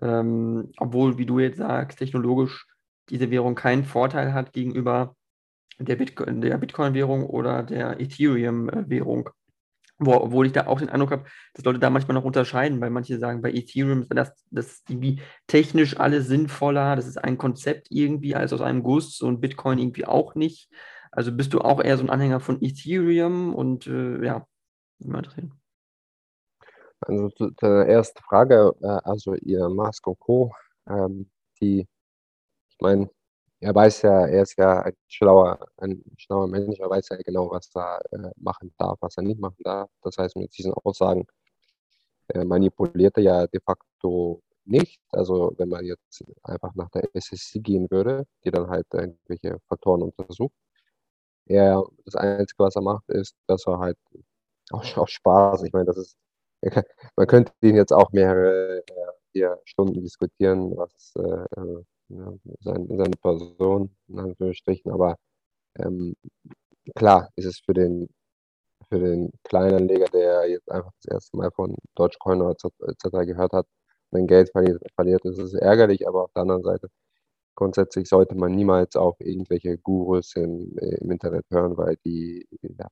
[0.00, 2.66] Ähm, obwohl, wie du jetzt sagst, technologisch
[3.08, 5.14] diese Währung keinen Vorteil hat gegenüber
[5.78, 9.30] der, Bitcoin, der Bitcoin-Währung oder der Ethereum-Währung.
[9.98, 12.90] Wo, obwohl ich da auch den Eindruck habe, dass Leute da manchmal noch unterscheiden, weil
[12.90, 17.88] manche sagen, bei Ethereum ist das, das irgendwie technisch alles sinnvoller, das ist ein Konzept
[17.90, 20.70] irgendwie als aus einem Guss und Bitcoin irgendwie auch nicht.
[21.10, 24.46] Also bist du auch eher so ein Anhänger von Ethereum und äh, ja,
[24.98, 25.54] wie mal drin.
[27.00, 30.52] Also zu der ersten Frage, äh, also ihr Musk und Co.,
[30.88, 31.30] ähm,
[31.60, 31.86] die,
[32.68, 33.08] ich meine,
[33.60, 37.50] er weiß ja, er ist ja ein schlauer, ein schlauer Mensch, er weiß ja genau,
[37.50, 39.90] was er äh, machen darf, was er nicht machen darf.
[40.02, 41.26] Das heißt, mit diesen Aussagen
[42.28, 45.00] äh, manipuliert er ja de facto nicht.
[45.12, 50.02] Also wenn man jetzt einfach nach der SSC gehen würde, die dann halt irgendwelche Faktoren
[50.02, 50.54] untersucht.
[51.46, 53.98] Er, das Einzige, was er macht, ist, dass er halt
[54.72, 56.16] auch, auch Spaß, ich meine, das ist,
[57.16, 58.82] man könnte ihn jetzt auch mehrere
[59.34, 65.16] äh, Stunden diskutieren, was äh, ja, sein, seine Person, in Anführungsstrichen, aber
[65.78, 66.14] ähm,
[66.94, 68.08] klar ist es für den,
[68.88, 73.04] für den Kleinanleger, der jetzt einfach das erste Mal von Dogecoin etc.
[73.26, 73.66] gehört hat,
[74.10, 76.88] wenn Geld verliert, verliert, ist es ärgerlich, aber auf der anderen Seite
[77.56, 82.86] grundsätzlich sollte man niemals auf irgendwelche Gurus im, im Internet hören, weil die, ja,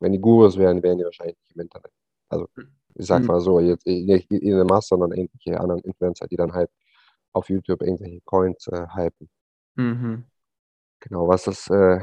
[0.00, 1.92] wenn die Gurus wären, wären die wahrscheinlich nicht im Internet.
[2.28, 2.48] Also
[2.94, 3.26] ich sag hm.
[3.26, 6.70] mal so, jetzt nicht Elon Musk, sondern irgendwelche anderen Influencer, die dann halt
[7.32, 9.28] auf YouTube irgendwelche Coins äh, hypen.
[9.76, 10.24] Mhm.
[11.00, 12.00] Genau, was das äh,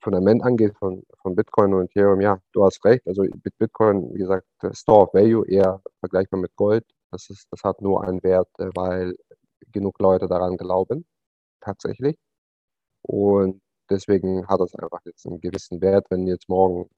[0.00, 3.06] Fundament angeht von, von Bitcoin und Ethereum, ja, du hast recht.
[3.06, 6.84] Also mit Bitcoin, wie gesagt, Store of Value eher vergleichbar mit Gold.
[7.10, 9.16] Das, ist, das hat nur einen Wert, äh, weil
[9.72, 11.06] genug Leute daran glauben,
[11.60, 12.18] tatsächlich.
[13.02, 16.06] Und deswegen hat es einfach jetzt einen gewissen Wert.
[16.10, 16.88] Wenn jetzt morgen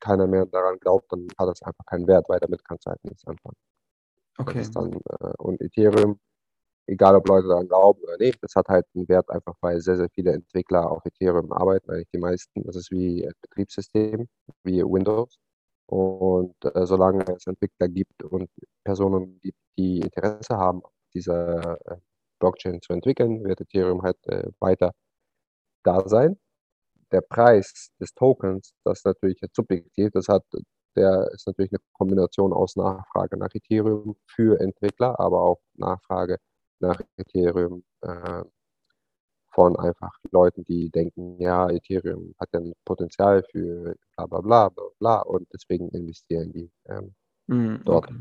[0.00, 3.04] keiner mehr daran glaubt, dann hat es einfach keinen Wert, weil damit kannst du halt
[3.04, 3.56] nichts anfangen.
[4.38, 4.64] Okay.
[4.74, 6.18] Dann, äh, und Ethereum
[6.86, 9.96] egal ob Leute daran glauben oder nicht, das hat halt einen Wert einfach, weil sehr,
[9.96, 12.62] sehr viele Entwickler auf Ethereum arbeiten, eigentlich die meisten.
[12.64, 14.28] Das ist wie ein Betriebssystem,
[14.64, 15.38] wie Windows.
[15.86, 18.50] Und äh, solange es Entwickler gibt und
[18.84, 20.82] Personen gibt, die Interesse haben,
[21.14, 21.96] dieser äh,
[22.40, 24.92] Blockchain zu entwickeln, wird Ethereum halt äh, weiter
[25.84, 26.38] da sein.
[27.12, 30.44] Der Preis des Tokens, das ist natürlich jetzt subjektiv, das hat,
[30.96, 36.38] der ist natürlich eine Kombination aus Nachfrage nach Ethereum für Entwickler, aber auch Nachfrage
[36.82, 38.42] nach Ethereum äh,
[39.50, 44.68] von einfach Leuten, die denken, ja, Ethereum hat ja ein Potenzial für bla bla bla
[44.68, 47.14] bla, bla und deswegen investieren die ähm,
[47.46, 48.08] mm, dort.
[48.08, 48.20] Okay.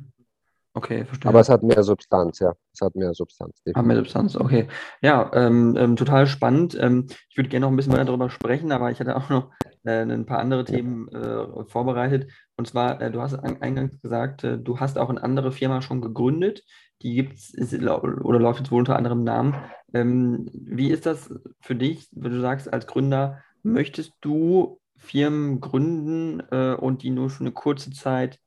[0.74, 1.28] Okay, verstehe.
[1.28, 2.54] Aber es hat mehr Substanz, ja.
[2.74, 3.58] Es hat mehr Substanz.
[3.58, 3.78] Definitiv.
[3.78, 4.68] Hat mehr Substanz, okay.
[5.02, 6.78] Ja, ähm, ähm, total spannend.
[6.80, 9.52] Ähm, ich würde gerne noch ein bisschen weiter darüber sprechen, aber ich hatte auch noch
[9.84, 12.32] äh, ein paar andere Themen äh, vorbereitet.
[12.56, 16.00] Und zwar, äh, du hast eingangs gesagt, äh, du hast auch eine andere Firma schon
[16.00, 16.64] gegründet.
[17.02, 19.56] Die gibt es oder läuft jetzt wohl unter anderem Namen.
[19.94, 26.42] Ähm, wie ist das für dich, wenn du sagst, als Gründer, möchtest du Firmen gründen
[26.52, 28.40] äh, und die nur für eine kurze Zeit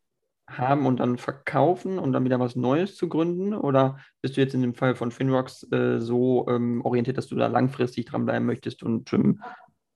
[0.46, 3.54] haben und dann verkaufen und dann wieder was Neues zu gründen?
[3.54, 7.36] Oder bist du jetzt in dem Fall von Finrocks äh, so ähm, orientiert, dass du
[7.36, 9.42] da langfristig dranbleiben möchtest und ähm,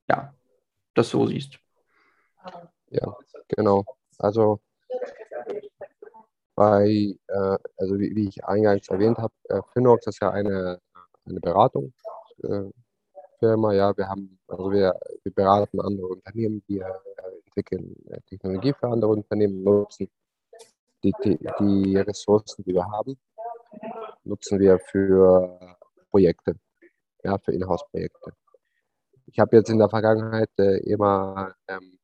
[0.09, 0.33] ja,
[0.95, 1.59] das so siehst?
[2.89, 3.15] Ja,
[3.47, 3.85] genau.
[4.17, 4.59] Also
[6.59, 10.77] bei, äh, also wie, wie, ich eingangs erwähnt habe, äh, Finrox ist ja eine,
[11.25, 12.73] eine Beratungsfirma.
[13.71, 14.93] Äh, ja, wir haben, also wir,
[15.23, 20.09] wir beraten andere Unternehmen, wir äh, entwickeln äh, Technologie für andere Unternehmen, nutzen
[21.01, 23.17] die, die, die Ressourcen, die wir haben,
[24.25, 25.77] nutzen wir für
[26.09, 26.55] Projekte,
[27.23, 28.33] ja, für Inhouse-Projekte.
[29.27, 31.98] Ich habe jetzt in der Vergangenheit äh, immer ähm,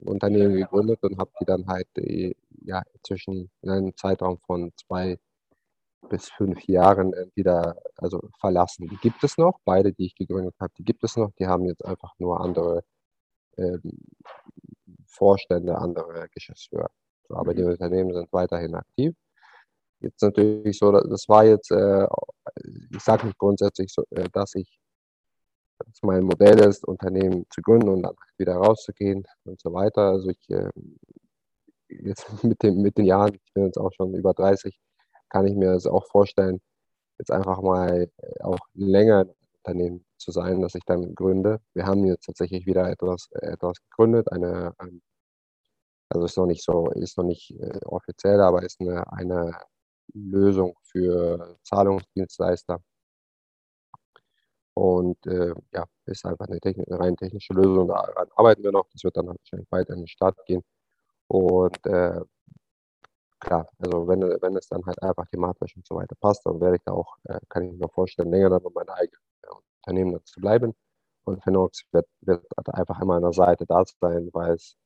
[0.00, 5.18] Unternehmen gegründet und habe die dann halt äh, ja, zwischen einem Zeitraum von zwei
[6.08, 8.88] bis fünf Jahren wieder also verlassen.
[8.88, 11.32] Die gibt es noch, beide, die ich gegründet habe, die gibt es noch.
[11.38, 12.84] Die haben jetzt einfach nur andere
[13.58, 13.80] ähm,
[15.06, 16.90] Vorstände, andere Geschäftsführer
[17.30, 19.14] aber die Unternehmen sind weiterhin aktiv.
[20.00, 22.06] Jetzt natürlich so, das war jetzt, äh,
[22.94, 24.78] ich sage nicht grundsätzlich, so, äh, dass ich,
[25.78, 30.02] dass mein Modell ist, Unternehmen zu gründen und dann wieder rauszugehen und so weiter.
[30.02, 30.70] Also ich, äh,
[31.88, 34.78] jetzt mit, dem, mit den Jahren, ich bin jetzt auch schon über 30,
[35.28, 36.60] kann ich mir das auch vorstellen,
[37.18, 38.10] jetzt einfach mal
[38.40, 39.30] auch länger ein
[39.64, 41.60] Unternehmen zu sein, dass ich dann gründe.
[41.74, 45.02] Wir haben jetzt tatsächlich wieder etwas, etwas gegründet, eine, ein
[46.08, 49.58] also ist noch nicht so, ist noch nicht äh, offiziell, aber ist eine, eine
[50.14, 52.80] Lösung für Zahlungsdienstleister.
[54.76, 57.88] Und äh, ja, ist einfach eine, Technik, eine rein technische Lösung.
[57.88, 58.86] Daran arbeiten wir noch.
[58.92, 60.62] Das wird dann wahrscheinlich weiter in den Start gehen.
[61.28, 62.20] Und äh,
[63.40, 66.76] klar, also wenn, wenn es dann halt einfach thematisch und so weiter passt, dann werde
[66.76, 69.20] ich da auch, äh, kann ich mir vorstellen, länger dann um mein eigenes
[69.86, 70.74] Unternehmen zu bleiben.
[71.24, 74.76] Und Finox wird, wird einfach an der Seite da sein, weil es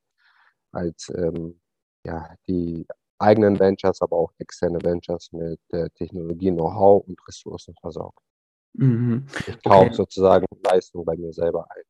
[0.73, 1.61] als ähm,
[2.07, 2.87] ja, die
[3.19, 8.21] eigenen Ventures, aber auch externe Ventures mit äh, Technologie, Know-how und Ressourcen versorgt.
[8.75, 9.27] Mhm.
[9.47, 9.95] Ich kaufe okay.
[9.95, 11.83] sozusagen Leistung bei mir selber ein.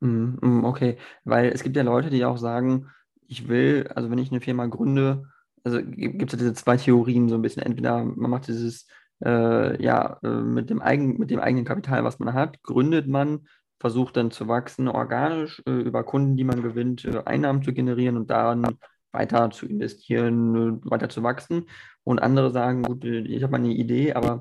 [0.00, 2.88] Mhm, mhm, okay, weil es gibt ja Leute, die auch sagen,
[3.26, 5.24] ich will, also wenn ich eine Firma gründe,
[5.64, 7.62] also gibt es ja diese zwei Theorien so ein bisschen.
[7.62, 8.86] Entweder man macht dieses,
[9.24, 13.48] äh, ja, äh, mit dem, eigen, mit dem eigenen Kapital, was man hat, gründet man,
[13.80, 18.16] versucht dann zu wachsen, organisch äh, über Kunden, die man gewinnt, äh, Einnahmen zu generieren
[18.16, 18.78] und dann
[19.12, 21.68] weiter zu investieren, äh, weiter zu wachsen.
[22.04, 24.40] Und andere sagen, gut, ich habe eine Idee, aber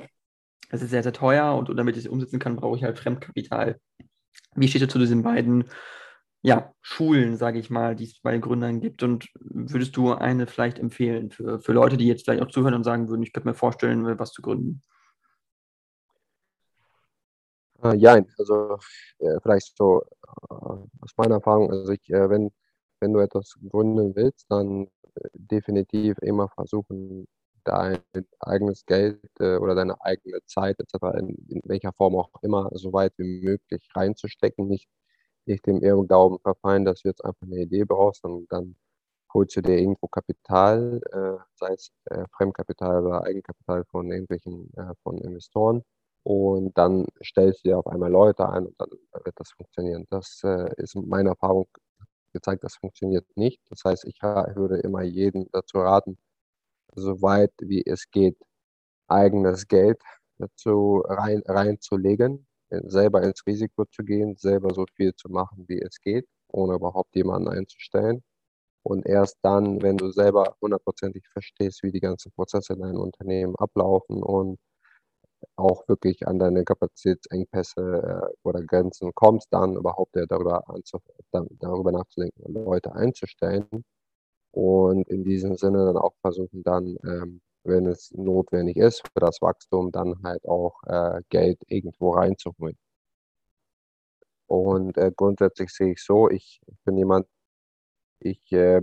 [0.69, 3.80] es ist sehr, sehr teuer und damit ich es umsetzen kann, brauche ich halt Fremdkapital.
[4.56, 5.65] Wie steht ihr zu diesen beiden
[6.41, 9.03] ja, Schulen, sage ich mal, die es bei Gründern gibt?
[9.03, 12.84] Und würdest du eine vielleicht empfehlen für, für Leute, die jetzt vielleicht auch zuhören und
[12.84, 14.82] sagen würden, ich könnte mir vorstellen, was zu gründen?
[17.84, 18.77] Äh, ja, also
[19.19, 20.03] äh, vielleicht so
[20.49, 22.51] äh, aus meiner Erfahrung, also ich, äh, wenn,
[22.99, 27.27] wenn du etwas gründen willst, dann äh, definitiv immer versuchen,
[27.67, 27.99] dein
[28.39, 32.93] eigenes Geld äh, oder deine eigene Zeit etc., in, in, welcher Form auch immer, so
[32.93, 34.67] weit wie möglich reinzustecken.
[34.67, 34.88] Nicht,
[35.45, 38.75] nicht dem Irrglauben verfallen, dass du jetzt einfach eine Idee brauchst und dann
[39.34, 44.93] holst du dir irgendwo Kapital, äh, sei es äh, Fremdkapital oder Eigenkapital von irgendwelchen äh,
[45.03, 45.84] von Investoren.
[46.23, 48.89] Und dann stellst du dir auf einmal Leute ein und dann
[49.23, 50.06] wird das funktionieren.
[50.10, 51.67] Das äh, ist meine Erfahrung
[52.34, 53.62] gezeigt, das funktioniert nicht.
[53.69, 56.17] Das heißt, ich würde immer jeden dazu raten,
[56.97, 58.38] so weit wie es geht,
[59.07, 60.01] eigenes Geld
[60.39, 65.99] dazu rein, reinzulegen, selber ins Risiko zu gehen, selber so viel zu machen, wie es
[66.01, 68.23] geht, ohne überhaupt jemanden einzustellen.
[68.83, 73.55] Und erst dann, wenn du selber hundertprozentig verstehst, wie die ganzen Prozesse in deinem Unternehmen
[73.57, 74.60] ablaufen und
[75.57, 77.81] auch wirklich an deine Kapazitätsengpässe
[78.31, 80.63] äh, oder Grenzen kommst, dann überhaupt darüber,
[81.60, 83.67] darüber nachzudenken, Leute einzustellen
[84.58, 89.39] und in diesem Sinne dann auch versuchen, dann, ähm, wenn es notwendig ist für das
[89.39, 92.76] Wachstum, dann halt auch äh, Geld irgendwo reinzuholen.
[94.48, 97.28] Und äh, grundsätzlich sehe ich so, ich bin jemand,
[98.20, 98.82] ich, äh,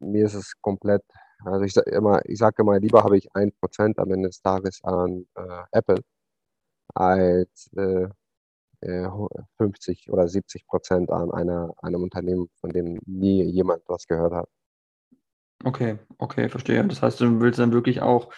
[0.00, 1.02] mir ist es komplett,
[1.44, 4.42] also ich sage immer, ich sage immer, lieber habe ich ein Prozent am Ende des
[4.42, 6.02] Tages an äh, Apple
[6.94, 7.70] als
[9.58, 14.06] 50 äh, äh, oder 70 Prozent an einer, einem Unternehmen, von dem nie jemand was
[14.06, 14.48] gehört hat.
[15.64, 16.84] Okay, okay, verstehe.
[16.86, 18.32] Das heißt, du willst dann wirklich auch,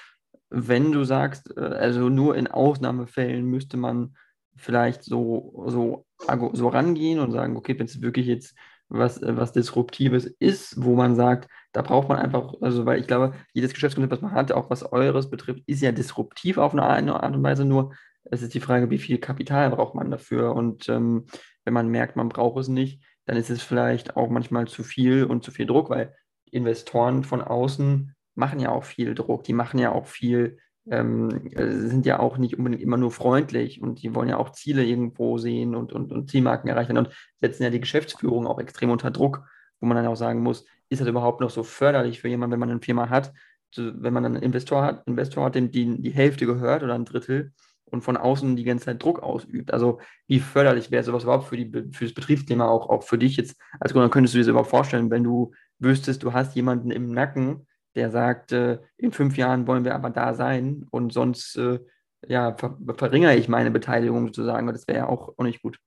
[0.48, 4.14] wenn du sagst, äh, also nur in Ausnahmefällen müsste man
[4.54, 6.06] vielleicht so, so,
[6.52, 8.56] so rangehen und sagen, okay, wenn es wirklich jetzt
[8.88, 13.08] was, äh, was Disruptives ist, wo man sagt, da braucht man einfach, also weil ich
[13.08, 16.84] glaube, jedes Geschäftskonzept, was man hat, auch was eures betrifft, ist ja disruptiv auf eine
[16.84, 17.92] Art und Weise, nur
[18.24, 21.26] es ist die Frage, wie viel Kapital braucht man dafür und ähm,
[21.64, 25.24] wenn man merkt, man braucht es nicht, dann ist es vielleicht auch manchmal zu viel
[25.24, 26.14] und zu viel Druck, weil
[26.50, 31.70] Investoren von außen machen ja auch viel Druck, die machen ja auch viel, ähm, äh,
[31.72, 35.38] sind ja auch nicht unbedingt immer nur freundlich und die wollen ja auch Ziele irgendwo
[35.38, 39.44] sehen und, und, und Zielmarken erreichen und setzen ja die Geschäftsführung auch extrem unter Druck,
[39.80, 42.60] wo man dann auch sagen muss, ist das überhaupt noch so förderlich für jemanden, wenn
[42.60, 43.32] man eine Firma hat,
[43.76, 47.52] wenn man einen Investor hat, Investor hat, dem die, die Hälfte gehört oder ein Drittel
[47.90, 49.72] und von außen die ganze Zeit Druck ausübt.
[49.72, 53.36] Also wie förderlich wäre sowas überhaupt für, die, für das Betriebsthema, auch, auch für dich
[53.36, 56.90] jetzt als Gründer, könntest du dir das überhaupt vorstellen, wenn du wüsstest, du hast jemanden
[56.90, 61.56] im Nacken, der sagt, äh, in fünf Jahren wollen wir aber da sein und sonst
[61.56, 61.80] äh,
[62.26, 64.66] ja, ver verringere ich meine Beteiligung sozusagen.
[64.66, 65.78] Das wäre ja auch, auch nicht gut.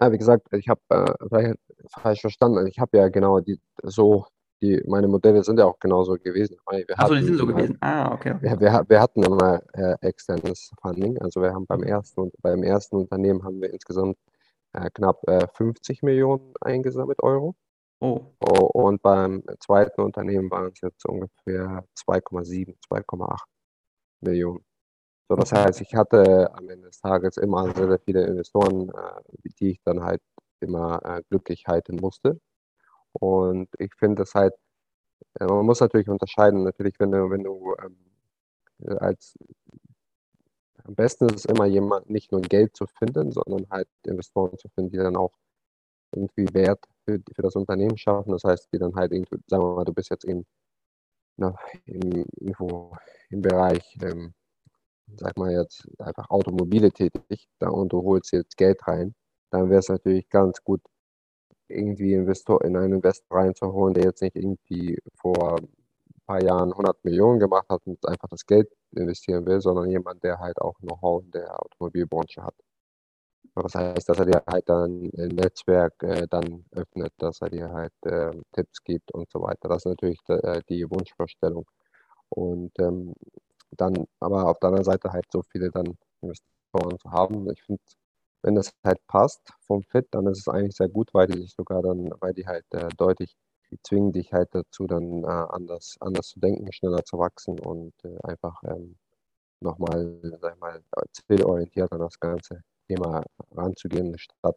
[0.00, 1.54] Ja, wie gesagt, ich habe äh,
[1.88, 2.66] falsch verstanden.
[2.66, 4.26] Ich habe ja genau die, so,
[4.64, 6.56] die, meine Modelle sind ja auch genauso gewesen.
[6.96, 7.76] Achso, die sind so gewesen.
[7.80, 8.32] Ah, okay.
[8.32, 8.42] okay.
[8.42, 11.18] Wir, wir, wir, hatten immer äh, externes Funding.
[11.20, 14.16] Also wir haben beim ersten, beim ersten Unternehmen haben wir insgesamt
[14.72, 17.54] äh, knapp äh, 50 Millionen eingesammelt Euro.
[18.00, 18.20] Oh.
[18.40, 18.70] oh.
[18.72, 23.38] Und beim zweiten Unternehmen waren es jetzt ungefähr 2,7, 2,8
[24.22, 24.64] Millionen.
[25.28, 29.50] So, das heißt, ich hatte am Ende des Tages immer sehr, sehr viele Investoren, äh,
[29.60, 30.20] die ich dann halt
[30.60, 32.40] immer äh, glücklich halten musste.
[33.14, 34.54] Und ich finde das halt,
[35.40, 37.96] äh, man muss natürlich unterscheiden, natürlich, wenn du, wenn du ähm,
[39.00, 39.36] als
[40.84, 44.68] am besten ist es immer jemand, nicht nur Geld zu finden, sondern halt Investoren zu
[44.70, 45.32] finden, die dann auch
[46.12, 48.32] irgendwie Wert für, für das Unternehmen schaffen.
[48.32, 50.46] Das heißt, die dann halt irgendwie, sagen wir mal, du bist jetzt in,
[51.36, 51.56] na,
[51.86, 52.96] in, irgendwo
[53.30, 54.34] im Bereich ähm,
[55.16, 59.14] sag mal jetzt, einfach Automobile tätig da, und du holst jetzt Geld rein,
[59.50, 60.80] dann wäre es natürlich ganz gut,
[61.74, 65.68] irgendwie Investor in einen Investor reinzuholen, der jetzt nicht irgendwie vor ein
[66.26, 70.38] paar Jahren 100 Millionen gemacht hat und einfach das Geld investieren will, sondern jemand, der
[70.38, 72.54] halt auch Know-how in der Automobilbranche hat.
[73.54, 77.70] Das heißt, dass er dir halt dann ein Netzwerk äh, dann öffnet, dass er dir
[77.72, 79.68] halt äh, Tipps gibt und so weiter.
[79.68, 81.64] Das ist natürlich äh, die Wunschvorstellung.
[82.30, 83.14] Und ähm,
[83.72, 87.48] dann aber auf der anderen Seite halt so viele dann Investoren zu haben.
[87.50, 87.82] Ich finde,
[88.44, 91.54] wenn das halt passt vom Fit, dann ist es eigentlich sehr gut, weil die sich
[91.54, 93.34] sogar dann, weil die halt äh, deutlich,
[93.70, 97.94] die zwingen dich halt dazu, dann äh, anders, anders zu denken, schneller zu wachsen und
[98.04, 98.96] äh, einfach ähm,
[99.60, 100.82] nochmal, sag ich mal,
[101.12, 104.56] zielorientiert an das ganze Thema ranzugehen, statt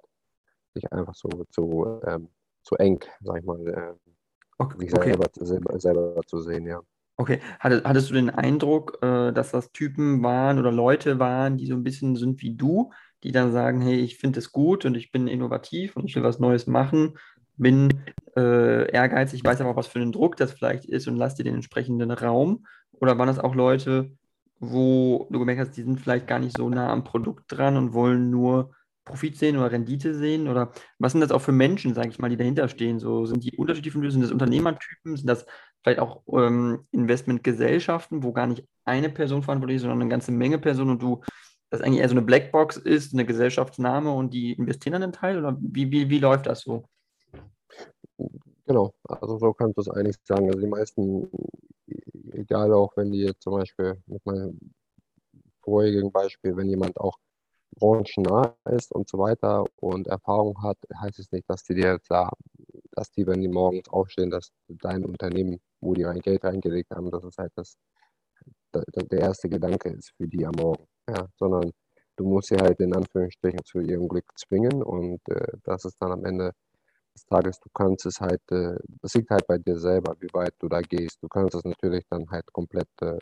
[0.73, 2.27] sich einfach so zu, ähm,
[2.63, 4.11] zu eng, sag ich mal, äh,
[4.57, 4.79] okay.
[4.79, 6.81] sich selber, selber, selber zu sehen, ja.
[7.19, 11.73] Okay, hattest, du den Eindruck, äh, dass das Typen waren oder Leute waren, die so
[11.73, 12.91] ein bisschen sind wie du,
[13.23, 16.23] die dann sagen, hey, ich finde es gut und ich bin innovativ und ich will
[16.23, 17.17] was Neues machen,
[17.57, 17.89] bin
[18.35, 21.55] äh, ehrgeizig, weiß aber was für einen Druck das vielleicht ist und lass dir den
[21.55, 22.65] entsprechenden Raum?
[22.91, 24.11] Oder waren das auch Leute,
[24.59, 27.93] wo du gemerkt hast, die sind vielleicht gar nicht so nah am Produkt dran und
[27.93, 28.73] wollen nur
[29.05, 30.47] Profit sehen oder Rendite sehen?
[30.47, 32.99] Oder was sind das auch für Menschen, sage ich mal, die dahinter stehen?
[32.99, 35.15] So, sind die unterschiedlich von Sind das Unternehmertypen?
[35.15, 35.45] Sind das
[35.81, 40.59] vielleicht auch ähm, Investmentgesellschaften, wo gar nicht eine Person verantwortlich ist, sondern eine ganze Menge
[40.59, 41.21] Personen und du
[41.69, 45.37] das eigentlich eher so eine Blackbox ist, eine Gesellschaftsname und die investieren an den Teil?
[45.37, 46.85] Oder wie, wie, wie läuft das so?
[48.65, 50.47] Genau, also so kannst du es eigentlich sagen.
[50.47, 51.29] Also die meisten,
[52.31, 54.59] egal auch wenn die jetzt zum Beispiel mit meinem
[55.61, 57.17] vorigen Beispiel, wenn jemand auch
[57.79, 62.31] branchennah ist und so weiter und Erfahrung hat, heißt es nicht, dass die dir da,
[62.91, 67.11] dass die, wenn die morgens aufstehen, dass dein Unternehmen, wo die rein Geld reingelegt haben,
[67.11, 67.77] das ist halt das,
[68.73, 70.85] der erste Gedanke ist für die am Morgen.
[71.09, 71.71] Ja, sondern
[72.17, 76.11] du musst sie halt in Anführungsstrichen zu ihrem Glück zwingen und äh, das ist dann
[76.11, 76.51] am Ende
[77.13, 80.53] des Tages, du kannst es halt, äh, das liegt halt bei dir selber, wie weit
[80.59, 81.17] du da gehst.
[81.21, 83.17] Du kannst es natürlich dann halt komplett äh,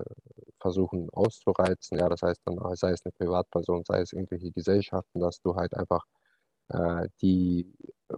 [0.60, 2.00] versuchen auszureizen.
[2.00, 5.74] Ja, das heißt dann, sei es eine Privatperson, sei es irgendwelche Gesellschaften, dass du halt
[5.76, 6.04] einfach
[6.70, 7.74] äh, die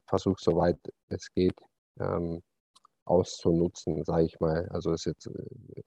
[0.07, 0.79] versuchst, soweit
[1.09, 1.59] es geht,
[1.99, 2.41] ähm,
[3.05, 4.67] auszunutzen, sage ich mal.
[4.69, 5.83] Also es jetzt äh,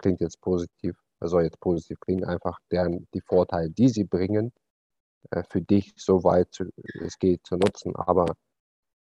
[0.00, 4.52] klingt jetzt positiv, soll jetzt positiv klingen, einfach deren die Vorteile, die sie bringen,
[5.30, 6.48] äh, für dich so weit
[7.02, 7.94] es geht zu nutzen.
[7.96, 8.26] Aber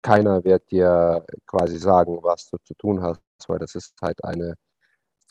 [0.03, 4.55] keiner wird dir quasi sagen, was du zu tun hast, weil das ist halt ein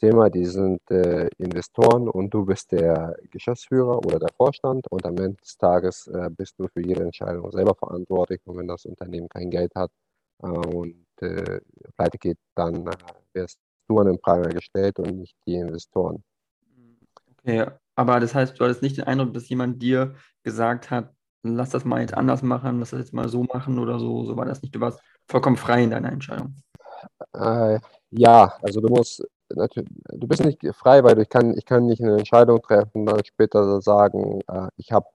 [0.01, 5.18] Thema, die sind äh, Investoren und du bist der Geschäftsführer oder der Vorstand und am
[5.18, 9.30] Ende des Tages äh, bist du für jede Entscheidung selber verantwortlich und wenn das Unternehmen
[9.30, 9.91] kein Geld hat
[10.43, 11.62] äh, und äh,
[11.95, 12.91] pleite geht, dann äh,
[13.34, 13.59] wirst
[13.99, 16.23] an den Pranger gestellt und nicht die Investoren.
[17.39, 21.13] Okay, aber das heißt, du hattest nicht den Eindruck, dass jemand dir gesagt hat,
[21.43, 24.25] lass das mal jetzt anders machen, lass das jetzt mal so machen oder so.
[24.25, 24.75] So war das nicht.
[24.75, 26.55] Du warst vollkommen frei in deiner Entscheidung.
[27.33, 27.79] Äh,
[28.11, 32.01] ja, also du musst natürlich, du bist nicht frei, weil ich kann, ich kann nicht
[32.01, 35.07] eine Entscheidung treffen und dann später sagen, äh, ich habe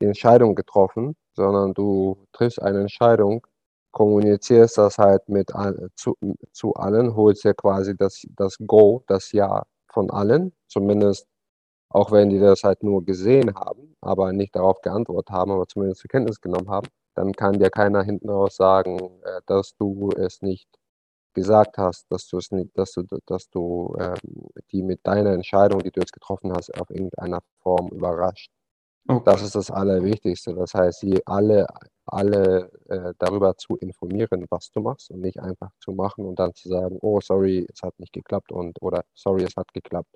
[0.00, 3.46] die Entscheidung getroffen, sondern du triffst eine Entscheidung,
[3.94, 5.52] kommunizierst das halt mit
[5.96, 6.16] zu,
[6.52, 11.26] zu allen, holst dir quasi das, das Go, das Ja von allen, zumindest
[11.90, 16.00] auch wenn die das halt nur gesehen haben, aber nicht darauf geantwortet haben, aber zumindest
[16.02, 20.42] zur Kenntnis genommen haben, dann kann dir keiner hinten raus sagen, äh, dass du es
[20.42, 20.68] nicht
[21.34, 25.80] gesagt hast, dass du es nicht, dass du, dass du ähm, die mit deiner Entscheidung,
[25.80, 28.50] die du jetzt getroffen hast, auf irgendeiner Form überrascht.
[29.06, 29.22] Okay.
[29.30, 30.54] Das ist das Allerwichtigste.
[30.54, 31.66] Das heißt, sie alle,
[32.06, 36.54] alle äh, darüber zu informieren, was du machst und nicht einfach zu machen und dann
[36.54, 40.08] zu sagen, oh sorry, es hat nicht geklappt und oder sorry, es hat geklappt.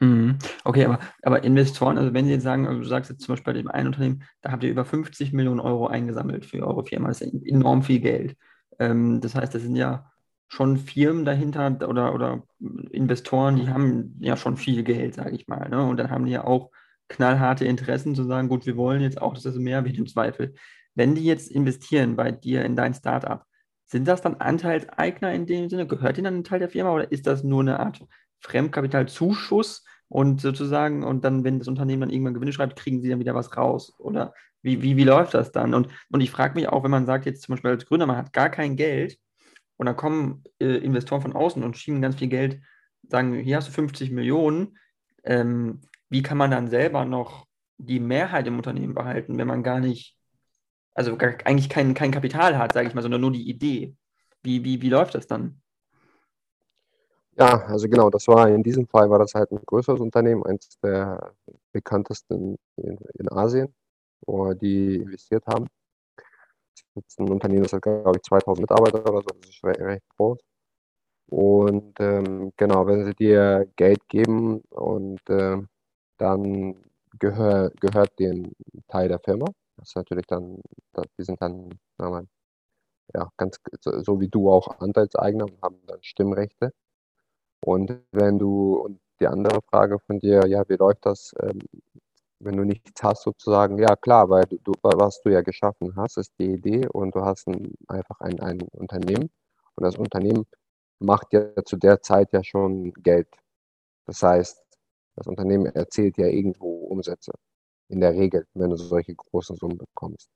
[0.00, 0.38] Mhm.
[0.64, 3.52] Okay, aber, aber Investoren, also wenn Sie jetzt sagen, also du sagst jetzt zum Beispiel
[3.52, 7.08] bei dem einen Unternehmen, da habt ihr über 50 Millionen Euro eingesammelt für eure Firma,
[7.08, 8.36] das ist ja enorm viel Geld.
[8.78, 10.10] Ähm, das heißt, das sind ja
[10.48, 12.42] schon Firmen dahinter oder, oder
[12.90, 15.68] Investoren, die haben ja schon viel Geld, sage ich mal.
[15.68, 15.82] Ne?
[15.84, 16.70] Und dann haben die ja auch
[17.08, 20.54] knallharte Interessen zu sagen, gut, wir wollen jetzt auch, dass das mehr wird im Zweifel.
[20.94, 23.44] Wenn die jetzt investieren bei dir in dein Startup,
[23.86, 25.86] sind das dann Anteilseigner in dem Sinne?
[25.86, 28.00] Gehört ihnen dann ein Teil der Firma oder ist das nur eine Art
[28.40, 33.20] Fremdkapitalzuschuss und sozusagen, und dann, wenn das Unternehmen dann irgendwann Gewinne schreibt, kriegen sie dann
[33.20, 33.94] wieder was raus?
[33.98, 35.74] Oder wie, wie, wie läuft das dann?
[35.74, 38.16] Und, und ich frage mich auch, wenn man sagt, jetzt zum Beispiel als Gründer, man
[38.16, 39.18] hat gar kein Geld
[39.76, 42.60] und dann kommen äh, Investoren von außen und schieben ganz viel Geld,
[43.08, 44.78] sagen, hier hast du 50 Millionen,
[45.24, 45.80] ähm,
[46.14, 47.44] wie kann man dann selber noch
[47.76, 50.16] die Mehrheit im Unternehmen behalten, wenn man gar nicht,
[50.94, 53.96] also gar, eigentlich kein, kein Kapital hat, sage ich mal, sondern nur die Idee?
[54.40, 55.60] Wie, wie, wie läuft das dann?
[57.36, 60.78] Ja, also genau, das war in diesem Fall war das halt ein größeres Unternehmen, eins
[60.84, 61.34] der
[61.72, 63.74] bekanntesten in, in Asien,
[64.24, 65.66] wo die investiert haben.
[66.94, 69.80] Das ist ein Unternehmen, das hat, glaube ich, 2000 Mitarbeiter oder so, das ist recht,
[69.80, 70.38] recht groß.
[71.26, 75.60] Und ähm, genau, wenn sie dir Geld geben und äh,
[76.18, 76.76] dann
[77.18, 78.52] gehör, gehört den
[78.88, 79.46] Teil der Firma.
[79.76, 80.60] Das ist natürlich dann,
[81.18, 82.26] die sind dann, sagen wir,
[83.14, 86.72] ja, ganz so, so wie du auch Anteilseigner und haben dann Stimmrechte.
[87.64, 91.60] Und wenn du, und die andere Frage von dir, ja, wie läuft das, ähm,
[92.40, 93.78] wenn du nichts hast sozusagen?
[93.78, 97.48] Ja, klar, weil du, was du ja geschaffen hast, ist die Idee und du hast
[97.48, 99.30] ein, einfach ein, ein Unternehmen
[99.76, 100.46] und das Unternehmen
[101.00, 103.28] macht ja zu der Zeit ja schon Geld.
[104.06, 104.63] Das heißt,
[105.16, 107.32] das Unternehmen erzielt ja irgendwo Umsätze.
[107.88, 110.30] In der Regel, wenn du solche großen Summen bekommst.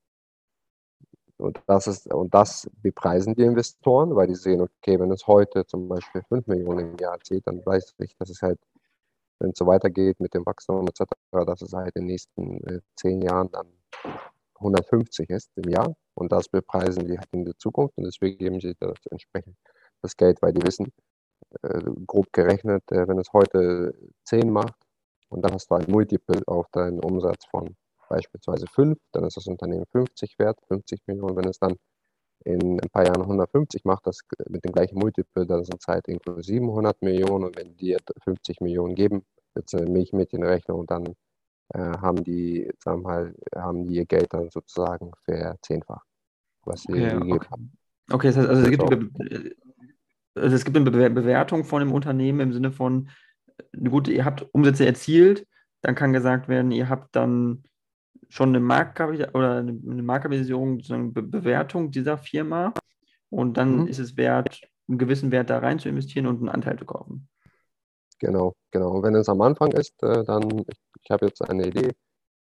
[1.39, 5.65] Und das, ist, und das bepreisen die Investoren, weil die sehen, okay, wenn es heute
[5.67, 8.59] zum Beispiel 5 Millionen im Jahr zählt, dann weiß ich, dass es halt,
[9.39, 11.05] wenn es so weitergeht mit dem Wachstum etc.,
[11.47, 13.69] dass es halt in den nächsten äh, 10 Jahren dann
[14.57, 15.95] 150 ist im Jahr.
[16.15, 19.57] Und das bepreisen die halt in der Zukunft und deswegen geben sie das entsprechend
[20.03, 20.93] das Geld, weil die wissen,
[21.63, 23.95] äh, grob gerechnet, äh, wenn es heute
[24.25, 24.75] 10 macht
[25.29, 27.77] und dann hast du ein Multiple auf deinen Umsatz von
[28.09, 31.37] beispielsweise 5, dann ist das Unternehmen 50 wert, 50 Millionen.
[31.37, 31.77] Wenn es dann
[32.45, 36.09] in ein paar Jahren 150 macht, das mit dem gleichen Multiple, dann sind es halt
[36.09, 37.45] irgendwo 700 Millionen.
[37.45, 39.25] Und wenn die 50 Millionen geben,
[39.55, 41.15] jetzt eine Milchmädchenrechnung, dann
[41.75, 46.07] äh, haben die, sagen wir mal, haben die ihr Geld dann sozusagen verzehnfacht,
[46.65, 47.49] was sie Okay, gegeben okay.
[47.51, 47.73] haben.
[48.11, 49.68] Okay, das heißt, also es gibt,
[50.39, 53.11] also es gibt eine Bewer- Bewertung von dem Unternehmen im Sinne von,
[53.89, 55.47] gut, ihr habt Umsätze erzielt,
[55.83, 57.65] dann kann gesagt werden, ihr habt dann
[58.29, 62.75] schon eine Marktkapitalisierung oder eine, eine Marktkapitalisierung, sozusagen Be Bewertung dieser Firma
[63.31, 63.87] und dann mhm.
[63.87, 67.29] ist es wert, einen gewissen Wert da rein zu investieren und einen Anteil zu kaufen.
[68.19, 68.91] Genau, genau.
[68.91, 71.93] Und wenn es am Anfang ist, äh, dann, ich, ich habe jetzt eine Idee,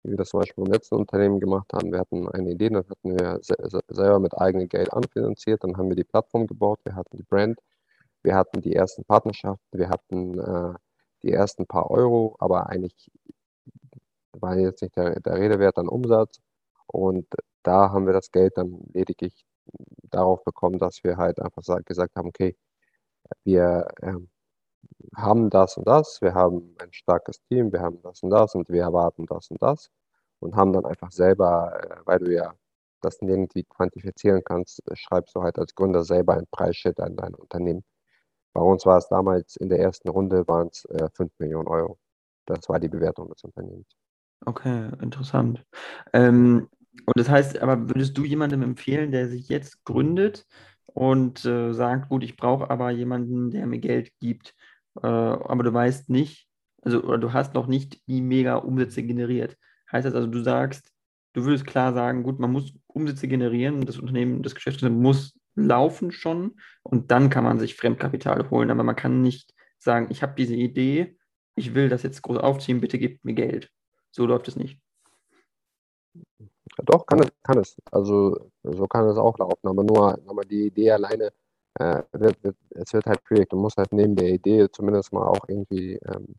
[0.03, 1.93] wie wir das zum Beispiel beim letzten Unternehmen gemacht haben.
[1.93, 5.77] Wir hatten eine Idee, dann hatten wir se se selber mit eigenem Geld anfinanziert, dann
[5.77, 7.59] haben wir die Plattform gebaut, wir hatten die Brand,
[8.23, 10.75] wir hatten die ersten Partnerschaften, wir hatten äh,
[11.23, 13.11] die ersten paar Euro, aber eigentlich
[14.33, 16.41] war jetzt nicht der, der Rede an Umsatz.
[16.87, 17.27] Und
[17.63, 19.45] da haben wir das Geld dann lediglich
[20.11, 22.57] darauf bekommen, dass wir halt einfach sa- gesagt haben, okay,
[23.45, 24.31] wir ähm,
[25.17, 28.69] haben das und das, wir haben ein starkes Team, wir haben das und das und
[28.71, 29.91] wir erwarten das und das
[30.41, 32.55] und haben dann einfach selber, äh, weil du ja
[33.03, 37.85] das irgendwie quantifizieren kannst, schreibst du halt als Gründer selber ein Preisschild an dein Unternehmen.
[38.53, 41.99] Bei uns war es damals in der ersten Runde waren es äh, 5 Millionen Euro.
[42.47, 43.87] Das war die Bewertung des Unternehmens.
[44.45, 45.65] Okay, interessant.
[46.13, 46.69] Ähm,
[47.07, 50.47] und das heißt, aber würdest du jemandem empfehlen, der sich jetzt gründet
[50.87, 54.55] und äh, sagt, gut, ich brauche aber jemanden, der mir Geld gibt,
[55.03, 56.49] äh, aber du weißt nicht,
[56.83, 59.57] also oder du hast noch nicht die mega Umsätze generiert.
[59.91, 60.91] Heißt das also, du sagst,
[61.33, 66.13] du würdest klar sagen, gut, man muss Umsätze generieren, das Unternehmen, das Geschäft muss laufen
[66.13, 70.35] schon und dann kann man sich Fremdkapital holen, aber man kann nicht sagen, ich habe
[70.37, 71.17] diese Idee,
[71.55, 73.71] ich will das jetzt groß aufziehen, bitte gebt mir Geld.
[74.11, 74.81] So läuft es nicht.
[76.85, 77.77] Doch, kann es, kann es.
[77.91, 81.33] Also so kann es auch laufen, aber nur, aber die Idee alleine,
[81.75, 83.49] äh, wird, wird, es wird halt schwierig.
[83.49, 86.35] Du musst halt neben der Idee zumindest mal auch irgendwie ähm,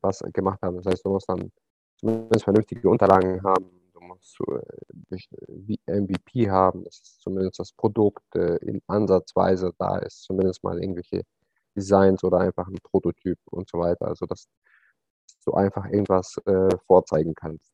[0.00, 0.76] was gemacht haben.
[0.76, 1.50] Das heißt, du musst dann
[1.96, 3.77] zumindest vernünftige Unterlagen haben.
[4.08, 9.98] Du musst äh, besch- wie- MVP haben, dass zumindest das Produkt äh, in ansatzweise da
[9.98, 11.24] ist, zumindest mal irgendwelche
[11.76, 14.06] Designs oder einfach ein Prototyp und so weiter.
[14.08, 14.48] Also dass
[15.44, 17.72] du einfach irgendwas äh, vorzeigen kannst.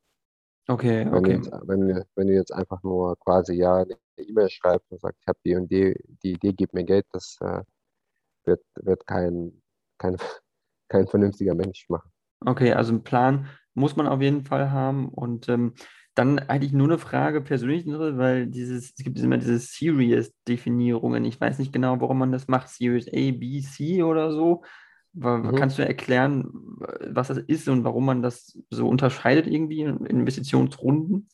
[0.68, 1.37] Okay, Wenn du okay.
[1.37, 5.20] jetzt, wenn du, wenn du jetzt einfach nur quasi ja eine E-Mail schreibst und sagst,
[5.20, 7.62] ich habe die und die, die Idee, gib mir Geld, das äh,
[8.45, 9.62] wird, wird kein,
[9.99, 10.16] kein,
[10.89, 12.11] kein vernünftiger Mensch machen.
[12.45, 15.09] Okay, also einen Plan muss man auf jeden Fall haben.
[15.09, 15.74] Und ähm,
[16.15, 21.25] dann eigentlich nur eine Frage persönlich, weil dieses, es gibt immer diese Series-Definierungen.
[21.25, 22.69] Ich weiß nicht genau, warum man das macht.
[22.69, 24.62] Series A, B, C oder so.
[25.12, 25.55] Mhm.
[25.57, 26.51] Kannst du erklären,
[27.09, 31.29] was das ist und warum man das so unterscheidet irgendwie in Investitionsrunden?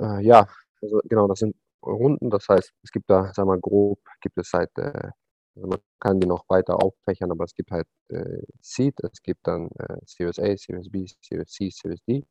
[0.00, 0.46] Äh, ja,
[0.82, 4.38] also genau, das sind Runden, das heißt, es gibt da, sagen wir mal, grob, gibt
[4.38, 5.10] es halt, äh,
[5.54, 9.46] also man kann die noch weiter auffächern, aber es gibt halt äh, Seed, es gibt
[9.46, 12.24] dann äh, Series A, Series B, Series C, Series D,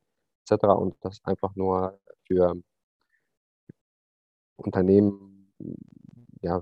[0.46, 0.66] etc.
[0.76, 2.56] Und das einfach nur für
[4.58, 5.54] Unternehmen,
[6.42, 6.62] ja,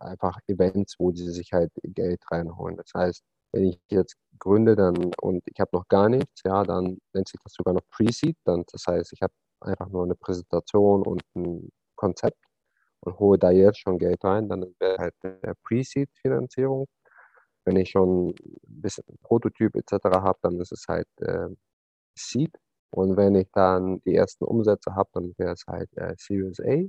[0.00, 2.76] einfach Events, wo sie sich halt Geld reinholen.
[2.76, 6.98] Das heißt, wenn ich jetzt gründe dann und ich habe noch gar nichts, ja, dann
[7.14, 8.36] nennt sich das sogar noch Pre-Seed.
[8.44, 12.38] Dann, das heißt, ich habe einfach nur eine Präsentation und ein Konzept
[13.00, 16.86] und hole da jetzt schon Geld rein, dann wäre halt der Pre-Seed-Finanzierung.
[17.64, 19.92] Wenn ich schon ein bisschen Prototyp etc.
[20.04, 21.48] habe, dann ist es halt äh,
[22.16, 22.52] Seed.
[22.96, 26.82] Und wenn ich dann die ersten Umsätze habe, dann wäre es halt äh, Series A.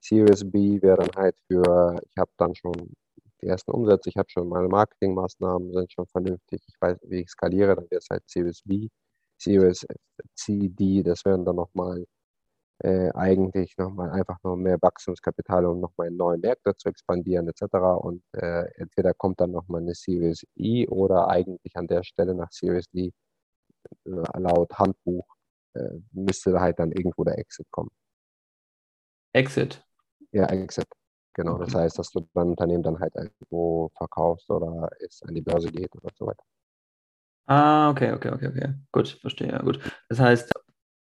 [0.00, 2.74] Series B wäre dann halt für, ich habe dann schon
[3.42, 7.30] die ersten Umsätze, ich habe schon meine Marketingmaßnahmen, sind schon vernünftig, ich weiß, wie ich
[7.30, 8.88] skaliere, dann wäre es halt Series B.
[9.38, 9.86] Series
[10.36, 12.06] C, D, das wären dann nochmal
[12.80, 17.74] äh, eigentlich nochmal einfach noch mehr Wachstumskapital, um nochmal in neue Märkte zu expandieren etc.
[18.00, 22.52] Und äh, entweder kommt dann nochmal eine Series E oder eigentlich an der Stelle nach
[22.52, 23.12] Series D
[24.06, 25.33] äh, laut Handbuch
[25.74, 27.90] äh, müsste halt dann irgendwo der Exit kommen.
[29.32, 29.84] Exit?
[30.32, 30.86] Ja, Exit.
[31.34, 35.42] Genau, das heißt, dass du dein Unternehmen dann halt irgendwo verkaufst oder es an die
[35.42, 36.44] Börse geht oder so weiter.
[37.46, 38.74] Ah, okay, okay, okay, okay.
[38.92, 39.80] Gut, verstehe, ja, gut.
[40.08, 40.52] Das heißt,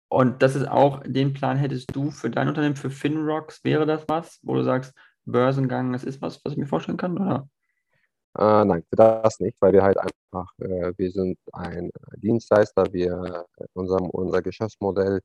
[0.09, 4.05] und das ist auch, den Plan hättest du für dein Unternehmen, für Finrocks, wäre das
[4.07, 4.93] was, wo du sagst,
[5.25, 7.47] Börsengang, das ist was, was ich mir vorstellen kann, oder?
[8.37, 13.45] Äh, nein, für das nicht, weil wir halt einfach, äh, wir sind ein Dienstleister, wir,
[13.73, 15.21] unser, unser Geschäftsmodell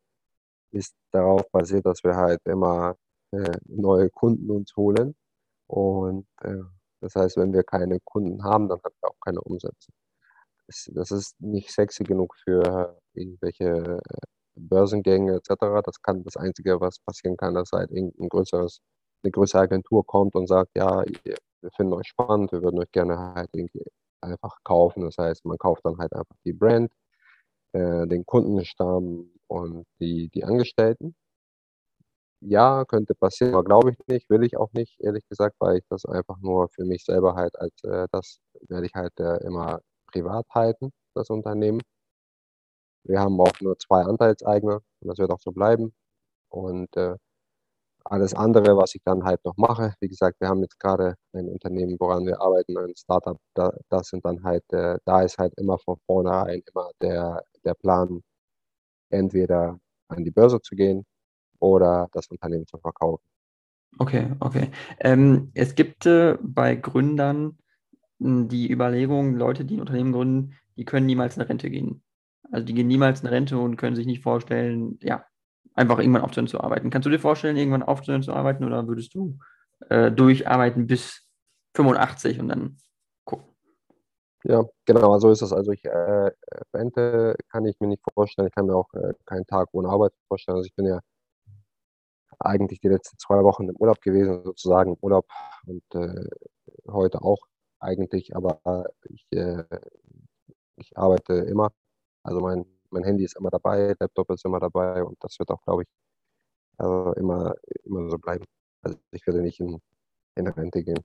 [0.72, 2.96] ist darauf basiert, dass wir halt immer
[3.32, 5.14] äh, neue Kunden uns holen.
[5.68, 6.56] Und äh,
[7.00, 9.92] das heißt, wenn wir keine Kunden haben, dann haben wir auch keine Umsätze.
[10.66, 14.18] Das, das ist nicht sexy genug für irgendwelche äh,
[14.56, 15.82] Börsengänge etc.
[15.84, 18.80] Das kann das Einzige, was passieren kann, dass halt irgendein größeres,
[19.24, 21.04] eine größere Agentur kommt und sagt, ja,
[21.62, 23.50] wir finden euch spannend, wir würden euch gerne halt
[24.20, 25.02] einfach kaufen.
[25.04, 26.92] Das heißt, man kauft dann halt einfach die Brand,
[27.72, 31.14] äh, den Kundenstamm und die, die Angestellten.
[32.42, 35.84] Ja, könnte passieren, aber glaube ich nicht, will ich auch nicht, ehrlich gesagt, weil ich
[35.88, 38.38] das einfach nur für mich selber halt als äh, das
[38.68, 41.80] werde ich halt äh, immer privat halten, das Unternehmen.
[43.04, 45.92] Wir haben auch nur zwei Anteilseigner und das wird auch so bleiben.
[46.50, 47.16] Und äh,
[48.10, 51.48] alles andere, was ich dann halt noch mache, wie gesagt, wir haben jetzt gerade ein
[51.48, 55.54] Unternehmen, woran wir arbeiten, ein Startup, da, das sind dann halt, äh, da ist halt
[55.58, 58.22] immer von vornherein immer der, der Plan,
[59.10, 59.78] entweder
[60.08, 61.04] an die Börse zu gehen
[61.60, 63.24] oder das Unternehmen zu verkaufen.
[63.98, 64.70] Okay, okay.
[65.00, 67.58] Ähm, es gibt äh, bei Gründern
[68.20, 72.02] hm, die Überlegung, Leute, die ein Unternehmen gründen, die können niemals in Rente gehen.
[72.50, 75.24] Also die gehen niemals in Rente und können sich nicht vorstellen, ja,
[75.78, 76.90] einfach irgendwann aufzuhören zu arbeiten.
[76.90, 79.38] Kannst du dir vorstellen, irgendwann aufzuhören zu arbeiten oder würdest du
[79.88, 81.28] äh, durcharbeiten bis
[81.74, 82.78] 85 und dann
[83.24, 83.46] gucken?
[84.44, 85.52] Ja, genau, so ist es.
[85.52, 86.30] Also ich äh,
[86.74, 88.48] Rente kann ich mir nicht vorstellen.
[88.48, 90.56] Ich kann mir auch äh, keinen Tag ohne Arbeit vorstellen.
[90.56, 91.00] Also ich bin ja
[92.40, 95.26] eigentlich die letzten zwei Wochen im Urlaub gewesen, sozusagen im Urlaub
[95.66, 96.28] und äh,
[96.88, 97.38] heute auch
[97.80, 98.60] eigentlich, aber
[99.08, 99.64] ich, äh,
[100.76, 101.70] ich arbeite immer
[102.28, 105.62] also mein, mein Handy ist immer dabei, Laptop ist immer dabei und das wird auch,
[105.62, 105.88] glaube ich,
[106.78, 108.44] also immer, immer so bleiben.
[108.82, 109.80] Also ich werde nicht in,
[110.36, 111.00] in Rente gehen.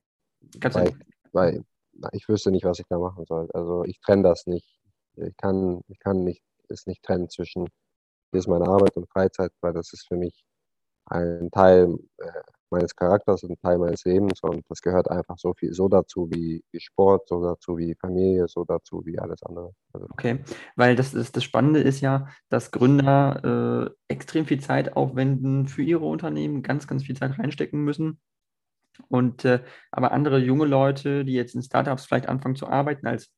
[0.60, 0.94] Ganz weil,
[1.32, 3.50] weil na, ich wüsste nicht, was ich da machen soll.
[3.54, 4.80] Also ich trenne das nicht.
[5.16, 7.68] Ich kann, ich kann nicht, es nicht trennen zwischen,
[8.32, 10.44] hier ist meine Arbeit und Freizeit, weil das ist für mich
[11.06, 12.42] ein Teil äh,
[12.74, 16.64] meines Charakters, ein Teil meines Lebens und das gehört einfach so viel so dazu wie,
[16.72, 19.74] wie Sport, so dazu wie Familie, so dazu wie alles andere.
[19.94, 20.40] Also okay,
[20.76, 25.84] weil das, ist, das Spannende ist ja, dass Gründer äh, extrem viel Zeit aufwenden für
[25.84, 28.20] ihre Unternehmen, ganz, ganz viel Zeit reinstecken müssen.
[29.10, 33.32] Und äh, aber andere junge Leute, die jetzt in Startups vielleicht anfangen zu arbeiten als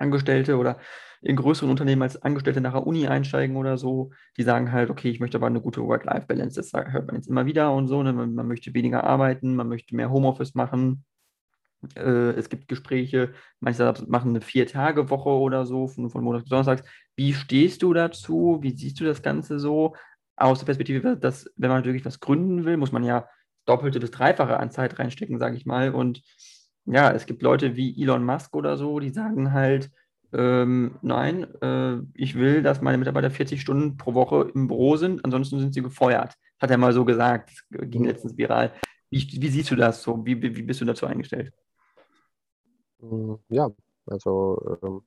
[0.00, 0.78] Angestellte oder
[1.22, 5.10] in größeren Unternehmen als Angestellte nach der Uni einsteigen oder so, die sagen halt, okay,
[5.10, 6.60] ich möchte aber eine gute Work-Life-Balance.
[6.60, 8.02] Das hört man jetzt immer wieder und so.
[8.02, 8.12] Ne?
[8.12, 11.04] Man, möchte weniger arbeiten, man möchte mehr Homeoffice machen.
[11.94, 16.84] Äh, es gibt Gespräche, manche machen eine Vier-Tage-Woche oder so, von, von Montag bis Donnerstag.
[17.16, 18.58] Wie stehst du dazu?
[18.62, 19.94] Wie siehst du das Ganze so?
[20.36, 23.28] Aus der Perspektive, dass, wenn man wirklich was gründen will, muss man ja
[23.66, 25.90] doppelte bis dreifache an Zeit reinstecken, sage ich mal.
[25.90, 26.22] Und
[26.92, 29.90] ja, es gibt Leute wie Elon Musk oder so, die sagen halt,
[30.32, 35.24] ähm, nein, äh, ich will, dass meine Mitarbeiter 40 Stunden pro Woche im Büro sind,
[35.24, 36.34] ansonsten sind sie gefeuert.
[36.60, 38.72] Hat er mal so gesagt, ging letztens viral.
[39.10, 40.24] Wie, wie siehst du das so?
[40.24, 41.52] Wie, wie bist du dazu eingestellt?
[43.00, 43.68] Hm, ja,
[44.06, 45.02] also ähm,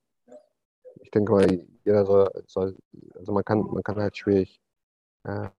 [1.02, 2.76] ich denke mal, jeder soll, soll,
[3.16, 4.60] also man kann, man kann halt schwierig,
[5.24, 5.50] äh,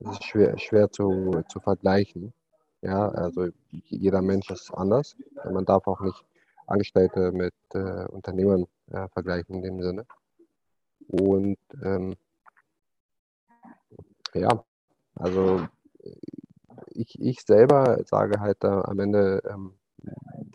[0.00, 2.32] es ist schwer, schwer zu, zu vergleichen.
[2.82, 5.16] Ja, also jeder Mensch ist anders.
[5.44, 6.24] Man darf auch nicht
[6.66, 10.06] Angestellte mit äh, Unternehmern äh, vergleichen in dem Sinne.
[11.08, 12.14] Und ähm,
[14.34, 14.64] ja,
[15.14, 15.66] also
[16.88, 19.74] ich, ich selber sage halt äh, am Ende ähm,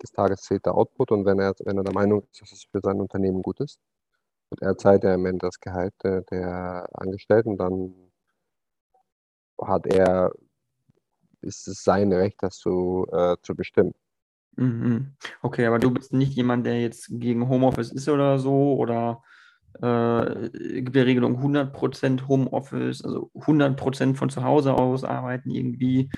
[0.01, 2.63] des Tages zählt der Output und wenn er, wenn er der Meinung ist, dass es
[2.63, 3.79] für sein Unternehmen gut ist
[4.49, 8.11] und er zahlt ja am Ende das Gehalt der, der Angestellten, dann
[9.61, 10.31] hat er
[11.43, 13.93] ist es sein Recht, das zu, äh, zu bestimmen.
[14.55, 15.15] Mhm.
[15.41, 19.23] Okay, aber du bist nicht jemand, der jetzt gegen Homeoffice ist oder so oder
[19.81, 20.49] äh,
[20.81, 26.09] gibt der Regelung 100% Homeoffice, also 100% von zu Hause aus arbeiten irgendwie.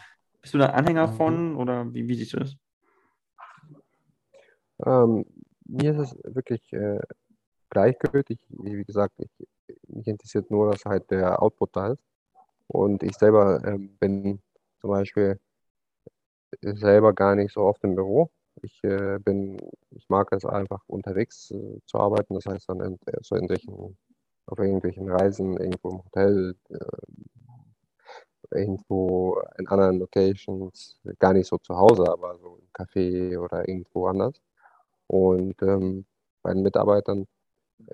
[0.41, 1.13] Bist du da Anhänger Mhm.
[1.13, 2.55] von oder wie, wie siehst du das?
[4.86, 5.26] Ähm,
[5.65, 6.99] mir ist es wirklich äh,
[7.69, 8.39] gleichgültig.
[8.49, 9.47] Wie gesagt, ich,
[9.88, 12.03] mich interessiert nur, dass halt der Output da ist.
[12.67, 14.41] Und ich selber ähm, bin
[14.86, 15.39] zum Beispiel
[16.61, 18.29] selber gar nicht so oft im Büro.
[18.61, 19.57] Ich äh, bin,
[19.89, 22.36] ich mag es einfach unterwegs äh, zu arbeiten.
[22.36, 23.97] Das heißt dann in, so in solchen,
[24.45, 31.75] auf irgendwelchen Reisen, irgendwo im Hotel, äh, irgendwo in anderen Locations, gar nicht so zu
[31.75, 34.39] Hause, aber so im Café oder irgendwo anders.
[35.07, 36.05] Und ähm,
[36.43, 37.25] bei den Mitarbeitern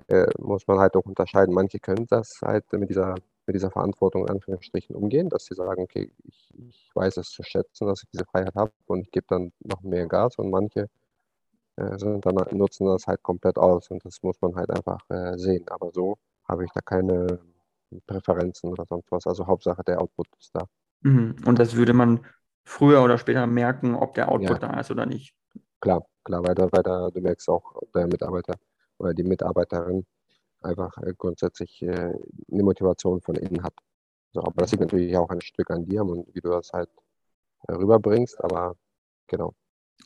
[0.08, 1.54] äh, muss man halt auch unterscheiden.
[1.54, 3.14] Manche können das halt mit dieser,
[3.46, 7.42] mit dieser Verantwortung in Anführungsstrichen umgehen, dass sie sagen, okay, ich, ich weiß es zu
[7.42, 10.88] schätzen, dass ich diese Freiheit habe und ich gebe dann noch mehr Gas und manche
[11.76, 15.36] äh, sind dann, nutzen das halt komplett aus und das muss man halt einfach äh,
[15.38, 15.64] sehen.
[15.68, 16.18] Aber so
[16.48, 17.40] habe ich da keine
[18.06, 19.26] Präferenzen oder sonst was.
[19.26, 20.66] Also Hauptsache der Output ist da.
[21.02, 21.36] Mhm.
[21.46, 22.24] Und das würde man
[22.64, 25.34] früher oder später merken, ob der Output Ja, da ist oder nicht.
[25.80, 28.54] klar, klar, weil da, du merkst auch, ob der Mitarbeiter
[28.98, 30.06] oder die Mitarbeiterin
[30.64, 32.12] einfach äh, grundsätzlich äh,
[32.50, 33.74] eine Motivation von innen hat.
[34.32, 36.88] So, aber das liegt natürlich auch ein Stück an dir und wie du das halt
[37.68, 38.76] äh, rüberbringst, aber
[39.26, 39.54] genau.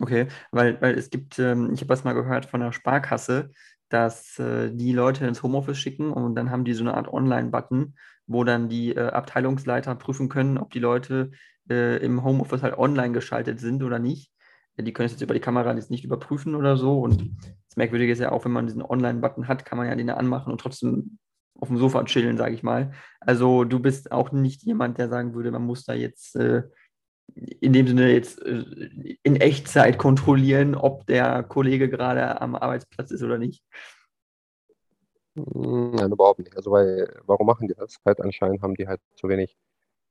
[0.00, 3.50] Okay, weil, weil es gibt, ähm, ich habe das mal gehört von der Sparkasse,
[3.88, 7.94] dass äh, die Leute ins Homeoffice schicken und dann haben die so eine Art Online-Button,
[8.26, 11.30] wo dann die äh, Abteilungsleiter prüfen können, ob die Leute
[11.70, 14.32] äh, im Homeoffice halt online geschaltet sind oder nicht.
[14.78, 17.00] Die können es jetzt über die Kamera jetzt nicht überprüfen oder so.
[17.00, 17.30] Und
[17.76, 20.50] das Merkwürdige ist ja auch, wenn man diesen Online-Button hat, kann man ja den anmachen
[20.50, 21.18] und trotzdem
[21.60, 22.92] auf dem Sofa chillen, sage ich mal.
[23.20, 26.62] Also du bist auch nicht jemand, der sagen würde, man muss da jetzt äh,
[27.34, 33.22] in dem Sinne jetzt äh, in Echtzeit kontrollieren, ob der Kollege gerade am Arbeitsplatz ist
[33.22, 33.62] oder nicht.
[35.34, 36.56] Mm, Nein, überhaupt nicht.
[36.56, 37.98] Also weil, warum machen die das?
[38.06, 39.54] Halt anscheinend haben die halt zu wenig,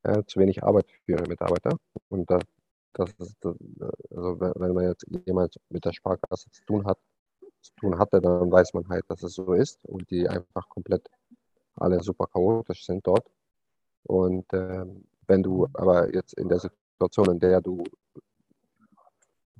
[0.04, 1.76] äh, zu wenig Arbeit für ihre Mitarbeiter.
[2.10, 2.42] Und das,
[2.92, 3.56] das ist, das,
[4.10, 6.98] also wenn wenn man jetzt jemals mit der Sparkasse zu tun hat,
[7.66, 11.08] zu tun hatte, dann weiß man halt, dass es so ist und die einfach komplett
[11.76, 13.26] alle super chaotisch sind dort.
[14.04, 17.82] Und ähm, wenn du aber jetzt in der Situation, in der du,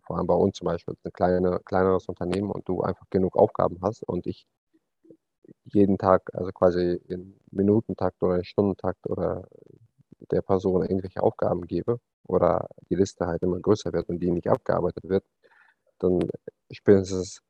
[0.03, 3.79] vor allem bei uns zum Beispiel, ein kleine, kleineres Unternehmen und du einfach genug Aufgaben
[3.83, 4.47] hast und ich
[5.65, 9.49] jeden Tag, also quasi in Minutentakt oder in Stundentakt oder
[10.31, 14.49] der Person irgendwelche Aufgaben gebe oder die Liste halt immer größer wird und die nicht
[14.49, 15.25] abgearbeitet wird,
[15.99, 16.21] dann
[16.71, 17.43] spätestens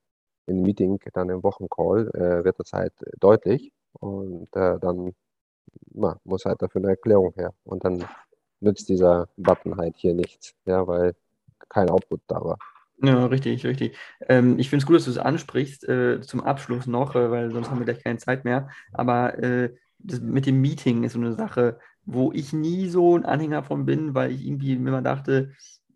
[0.47, 5.13] im Meeting, dann im Wochencall, äh, wird das halt deutlich und äh, dann
[5.93, 7.53] na, muss halt dafür eine Erklärung her.
[7.65, 8.05] Und dann
[8.61, 11.15] nützt dieser Button halt hier nichts, ja, weil
[11.69, 12.59] kein Output da war.
[13.03, 13.97] Ja, richtig, richtig.
[14.27, 17.51] Ähm, ich finde es gut, dass du es ansprichst, äh, zum Abschluss noch, äh, weil
[17.51, 18.71] sonst haben wir gleich keine Zeit mehr.
[18.93, 23.25] Aber äh, das mit dem Meeting ist so eine Sache, wo ich nie so ein
[23.25, 25.53] Anhänger von bin, weil ich irgendwie immer dachte,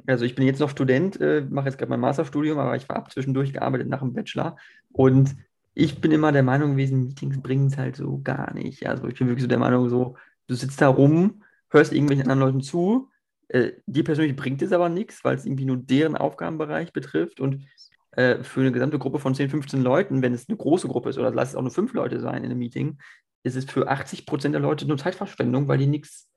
[0.06, 3.10] also ich bin jetzt noch Student, äh, mache jetzt gerade mein Masterstudium, aber ich habe
[3.10, 4.56] zwischendurch gearbeitet nach dem Bachelor
[4.92, 5.36] und
[5.74, 8.86] ich bin immer der Meinung gewesen, Meetings bringen es halt so gar nicht.
[8.86, 12.40] Also ich bin wirklich so der Meinung, so, du sitzt da rum, hörst irgendwelchen anderen
[12.40, 13.08] Leuten zu,
[13.48, 17.66] äh, dir persönlich bringt es aber nichts, weil es irgendwie nur deren Aufgabenbereich betrifft und
[18.12, 21.18] äh, für eine gesamte Gruppe von 10, 15 Leuten, wenn es eine große Gruppe ist
[21.18, 22.98] oder lass es auch nur fünf Leute sein in einem Meeting,
[23.42, 26.28] ist es für 80 Prozent der Leute nur Zeitverschwendung, weil die nichts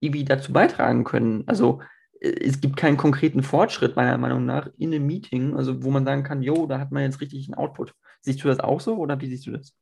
[0.00, 1.44] irgendwie dazu beitragen können.
[1.46, 1.80] Also
[2.22, 6.22] es gibt keinen konkreten Fortschritt meiner Meinung nach in einem Meeting, also wo man sagen
[6.22, 7.94] kann, jo, da hat man jetzt richtig einen Output.
[8.20, 9.74] Siehst du das auch so oder wie siehst du das?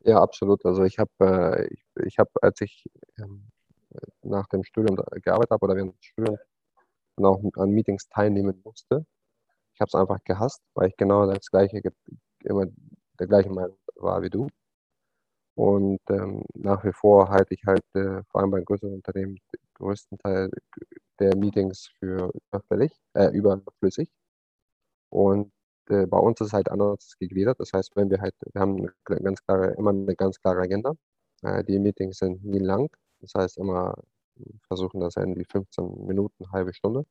[0.00, 0.64] Ja, absolut.
[0.66, 2.84] Also ich habe, äh, ich, ich habe, als ich
[3.18, 3.48] ähm,
[4.22, 6.40] nach dem Studium gearbeitet habe oder während des Studiums
[7.16, 9.06] und auch an Meetings teilnehmen musste,
[9.74, 11.80] ich habe es einfach gehasst, weil ich genau das gleiche,
[12.44, 12.66] immer
[13.18, 14.48] der gleichen Meinung war wie du.
[15.54, 19.38] Und ähm, nach wie vor halte ich halt äh, vor allem bei größeren Unternehmen
[19.80, 20.50] größten Teil
[21.20, 24.10] der Meetings für überfällig, äh, überflüssig.
[25.10, 25.52] Und
[25.88, 27.60] äh, bei uns ist es halt anders gegliedert.
[27.60, 30.94] Das heißt, wenn wir halt, wir haben eine ganz klare, immer eine ganz klare Agenda.
[31.42, 32.88] Äh, die Meetings sind nie lang.
[33.20, 33.94] Das heißt, immer
[34.68, 37.04] versuchen das irgendwie 15 Minuten, halbe Stunde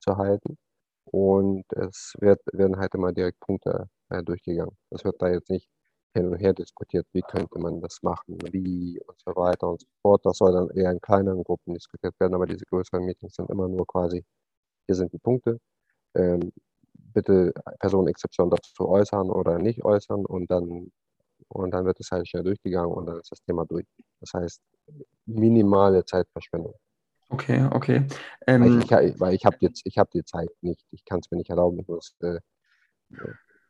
[0.00, 0.58] zu halten.
[1.04, 4.76] Und es wird, werden halt immer direkt Punkte äh, durchgegangen.
[4.90, 5.68] Das wird da jetzt nicht
[6.16, 9.86] hin und her diskutiert, wie könnte man das machen, wie und so weiter und so
[10.02, 10.24] fort.
[10.24, 13.68] Das soll dann eher in kleineren Gruppen diskutiert werden, aber diese größeren Meetings sind immer
[13.68, 14.24] nur quasi,
[14.86, 15.58] hier sind die Punkte,
[16.14, 16.52] ähm,
[16.94, 20.90] bitte Person XY dazu äußern oder nicht äußern und dann,
[21.48, 23.86] und dann wird es halt schnell durchgegangen und dann ist das Thema durch.
[24.20, 24.60] Das heißt,
[25.26, 26.74] minimale Zeitverschwendung.
[27.28, 28.06] Okay, okay.
[28.46, 31.30] Ähm, weil ich, weil ich habe jetzt, ich habe die Zeit nicht, ich kann es
[31.30, 32.38] mir nicht erlauben, ich muss äh,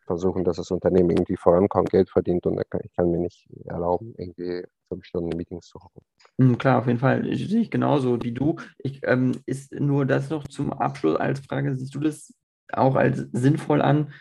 [0.07, 4.65] versuchen, dass das Unternehmen irgendwie vorankommt, Geld verdient und ich kann mir nicht erlauben, irgendwie
[4.89, 6.03] fünf Stunden Meetings zu hocken.
[6.39, 7.27] Hm, klar, auf jeden Fall.
[7.27, 8.57] Ich, sehe ich genauso wie du.
[8.79, 12.33] Ich, ähm, ist nur das noch zum Abschluss als Frage, siehst du das
[12.73, 14.13] auch als sinnvoll an,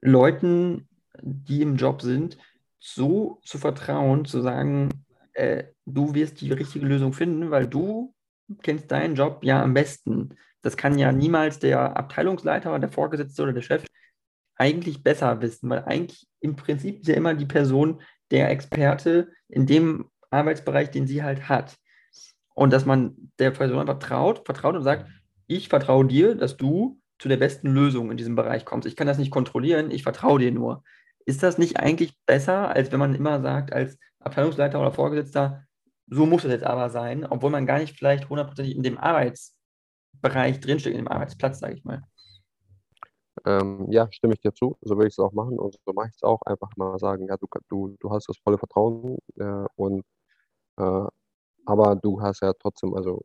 [0.00, 0.88] Leuten,
[1.22, 2.38] die im Job sind,
[2.78, 4.90] so zu vertrauen, zu sagen,
[5.32, 8.14] äh, du wirst die richtige Lösung finden, weil du
[8.62, 10.30] kennst deinen Job ja am besten.
[10.62, 13.84] Das kann ja niemals der Abteilungsleiter oder der Vorgesetzte oder der Chef
[14.56, 18.00] eigentlich besser wissen, weil eigentlich im Prinzip ist ja immer die Person
[18.30, 21.76] der Experte in dem Arbeitsbereich, den sie halt hat.
[22.54, 25.06] Und dass man der Person einfach traut, vertraut und sagt,
[25.46, 28.86] ich vertraue dir, dass du zu der besten Lösung in diesem Bereich kommst.
[28.86, 30.82] Ich kann das nicht kontrollieren, ich vertraue dir nur.
[31.24, 35.64] Ist das nicht eigentlich besser, als wenn man immer sagt, als Abteilungsleiter oder Vorgesetzter,
[36.08, 40.60] so muss es jetzt aber sein, obwohl man gar nicht vielleicht hundertprozentig in dem Arbeitsbereich
[40.60, 42.02] drinsteckt, in dem Arbeitsplatz, sage ich mal?
[43.46, 44.76] Ähm, ja, stimme ich dir zu.
[44.82, 46.42] So würde ich es auch machen und so mache ich es auch.
[46.46, 50.04] Einfach mal sagen, ja, du, du, du hast das volle Vertrauen äh, und
[50.78, 51.06] äh,
[51.66, 53.22] aber du hast ja trotzdem, also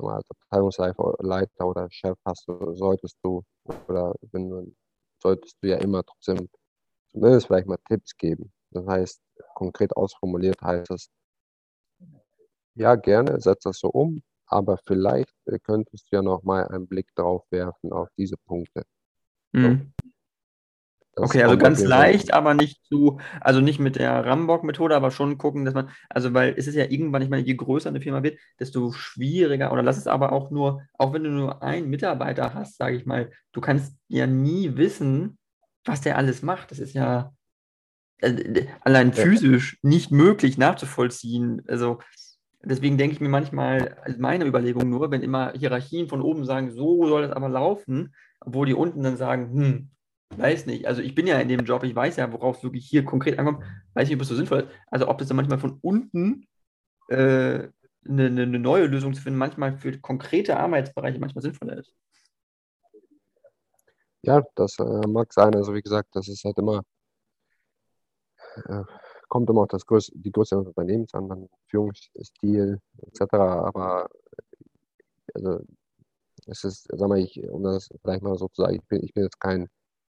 [0.00, 3.42] als Abteilungsleiter oder Chef hast du, solltest du,
[3.88, 4.76] oder wenn,
[5.22, 6.48] solltest du ja immer trotzdem
[7.12, 8.52] zumindest vielleicht mal Tipps geben.
[8.72, 9.22] Das heißt,
[9.54, 11.10] konkret ausformuliert heißt es,
[12.74, 16.86] ja, gerne, setz das so um, aber vielleicht äh, könntest du ja noch mal einen
[16.88, 18.84] Blick drauf werfen auf diese Punkte.
[19.52, 19.92] Mhm.
[21.16, 25.64] Okay, also ganz leicht, aber nicht zu, also nicht mit der Rambock-Methode, aber schon gucken,
[25.64, 28.38] dass man, also weil es ist ja irgendwann, ich meine, je größer eine Firma wird,
[28.58, 32.78] desto schwieriger, oder lass es aber auch nur, auch wenn du nur einen Mitarbeiter hast,
[32.78, 35.36] sage ich mal, du kannst ja nie wissen,
[35.84, 36.70] was der alles macht.
[36.70, 37.32] Das ist ja
[38.20, 41.62] äh, allein physisch nicht möglich nachzuvollziehen.
[41.68, 42.00] Also
[42.62, 46.70] deswegen denke ich mir manchmal, also meine Überlegung nur, wenn immer Hierarchien von oben sagen,
[46.70, 49.90] so soll das aber laufen, obwohl die unten dann sagen, hm,
[50.36, 50.86] weiß nicht.
[50.86, 53.38] Also ich bin ja in dem Job, ich weiß ja, worauf es wirklich hier konkret
[53.38, 53.64] ankommt,
[53.94, 54.68] weiß nicht, ob es so sinnvoll ist.
[54.90, 56.46] Also ob es dann manchmal von unten
[57.08, 57.68] äh,
[58.08, 61.94] eine, eine, neue Lösung zu finden, manchmal für konkrete Arbeitsbereiche manchmal sinnvoller ist.
[64.22, 65.54] Ja, das äh, mag sein.
[65.54, 66.82] Also wie gesagt, das ist halt immer,
[68.66, 68.84] äh,
[69.28, 73.34] kommt immer auf das Größ die Größe des Unternehmens an, dann Führungsstil etc.
[73.34, 74.08] Aber
[75.34, 75.64] also
[76.50, 79.14] es ist, sag mal, ich, um das vielleicht mal so zu sagen, ich bin, ich
[79.14, 79.68] bin jetzt kein,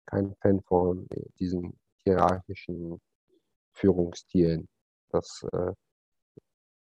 [0.06, 1.06] kein Fan von
[1.38, 3.00] diesen hierarchischen
[3.74, 4.68] Führungsstilen.
[5.10, 5.72] Das, äh,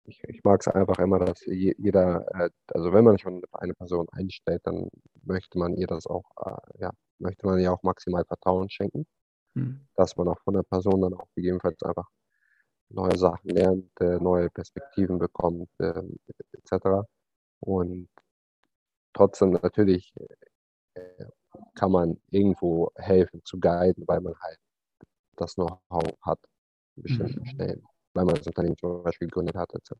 [0.05, 4.07] ich, ich mag es einfach immer, dass jeder, äh, also wenn man schon eine Person
[4.13, 4.89] einstellt, dann
[5.23, 9.07] möchte man ihr das auch, äh, ja, möchte man ihr auch maximal Vertrauen schenken,
[9.55, 9.87] hm.
[9.97, 12.09] dass man auch von der Person dann auch gegebenenfalls einfach
[12.91, 16.17] neue Sachen lernt, äh, neue Perspektiven bekommt, ähm,
[16.53, 17.07] etc.
[17.61, 18.09] Und
[19.13, 20.13] trotzdem natürlich
[20.95, 21.25] äh,
[21.75, 24.59] kann man irgendwo helfen zu guiden, weil man halt
[25.37, 26.39] das Know-how hat
[26.97, 27.47] in bestimmten mhm.
[27.47, 27.85] Stellen,
[28.15, 29.93] weil man das Unternehmen zum Beispiel gegründet hat, etc.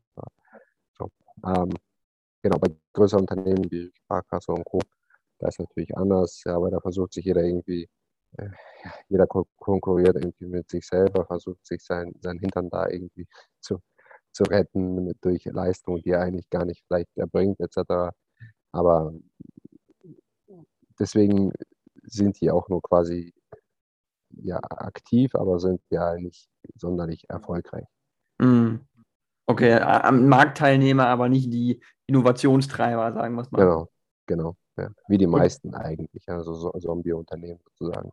[0.97, 1.09] So,
[1.45, 1.69] ähm,
[2.41, 4.79] genau, bei größeren Unternehmen wie Sparkasse und Co.,
[5.39, 7.89] da ist natürlich anders, aber da versucht sich jeder irgendwie,
[8.37, 8.49] äh,
[9.09, 13.27] jeder konkurriert irgendwie mit sich selber, versucht sich sein, sein Hintern da irgendwie
[13.59, 13.79] zu,
[14.31, 18.13] zu retten durch Leistungen, die er eigentlich gar nicht vielleicht erbringt, etc.
[18.71, 19.13] Aber
[20.99, 21.51] deswegen
[22.03, 23.33] sind die auch nur quasi
[24.29, 27.85] ja aktiv, aber sind ja nicht sonderlich erfolgreich.
[28.39, 28.75] Mm.
[29.47, 33.59] Okay, am Marktteilnehmer, aber nicht die Innovationstreiber, sagen wir es mal.
[33.59, 33.89] Genau,
[34.25, 34.55] genau.
[34.77, 34.89] Ja.
[35.07, 38.11] Wie die meisten eigentlich, also so Zombie-Unternehmen sozusagen.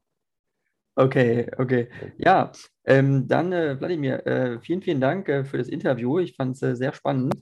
[0.96, 1.88] Okay, okay.
[2.16, 2.50] Ja,
[2.84, 6.18] ähm, dann, äh, Wladimir, äh, vielen, vielen Dank äh, für das Interview.
[6.18, 7.36] Ich fand es äh, sehr spannend.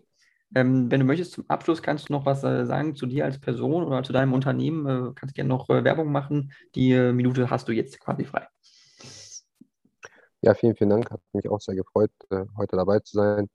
[0.55, 3.41] Ähm, wenn du möchtest, zum Abschluss kannst du noch was äh, sagen zu dir als
[3.41, 4.87] Person oder zu deinem Unternehmen.
[4.87, 6.53] Äh, kannst gerne noch äh, Werbung machen.
[6.75, 8.47] Die äh, Minute hast du jetzt quasi frei.
[10.43, 11.11] Ja, vielen, vielen Dank.
[11.11, 13.49] Hat mich auch sehr gefreut, äh, heute dabei zu sein.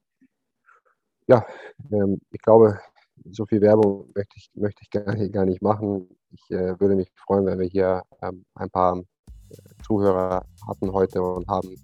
[1.28, 1.46] Ja,
[1.92, 2.80] ähm, ich glaube,
[3.30, 6.10] so viel Werbung möchte ich, möchte ich gar, nicht, gar nicht machen.
[6.32, 9.02] Ich äh, würde mich freuen, wenn wir hier ähm, ein paar
[9.86, 11.76] Zuhörer hatten heute und haben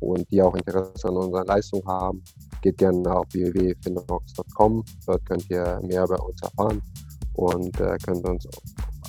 [0.00, 2.22] und die auch Interesse an unserer Leistung haben,
[2.60, 4.84] geht gerne auf www.finrox.com.
[5.06, 6.82] Dort könnt ihr mehr über uns erfahren
[7.34, 8.48] und äh, könnt uns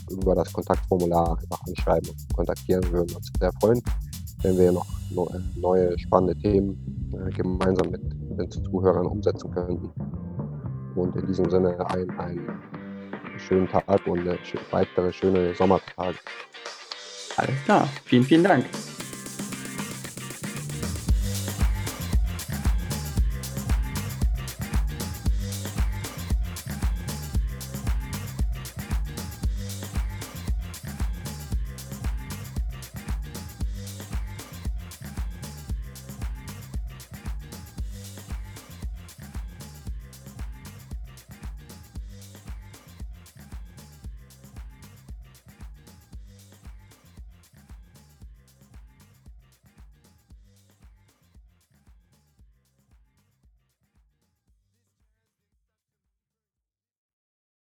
[0.09, 2.83] über das Kontaktformular einfach anschreiben und kontaktieren.
[2.83, 3.81] Wir würden uns sehr freuen,
[4.41, 4.87] wenn wir noch
[5.55, 8.01] neue spannende Themen äh, gemeinsam mit
[8.37, 9.89] den Zuhörern umsetzen könnten.
[10.95, 12.47] Und in diesem Sinne ein, einen
[13.37, 14.25] schönen Tag und
[14.71, 16.17] weitere schöne Sommertage.
[17.37, 17.87] Alles klar.
[18.05, 18.65] Vielen, vielen Dank.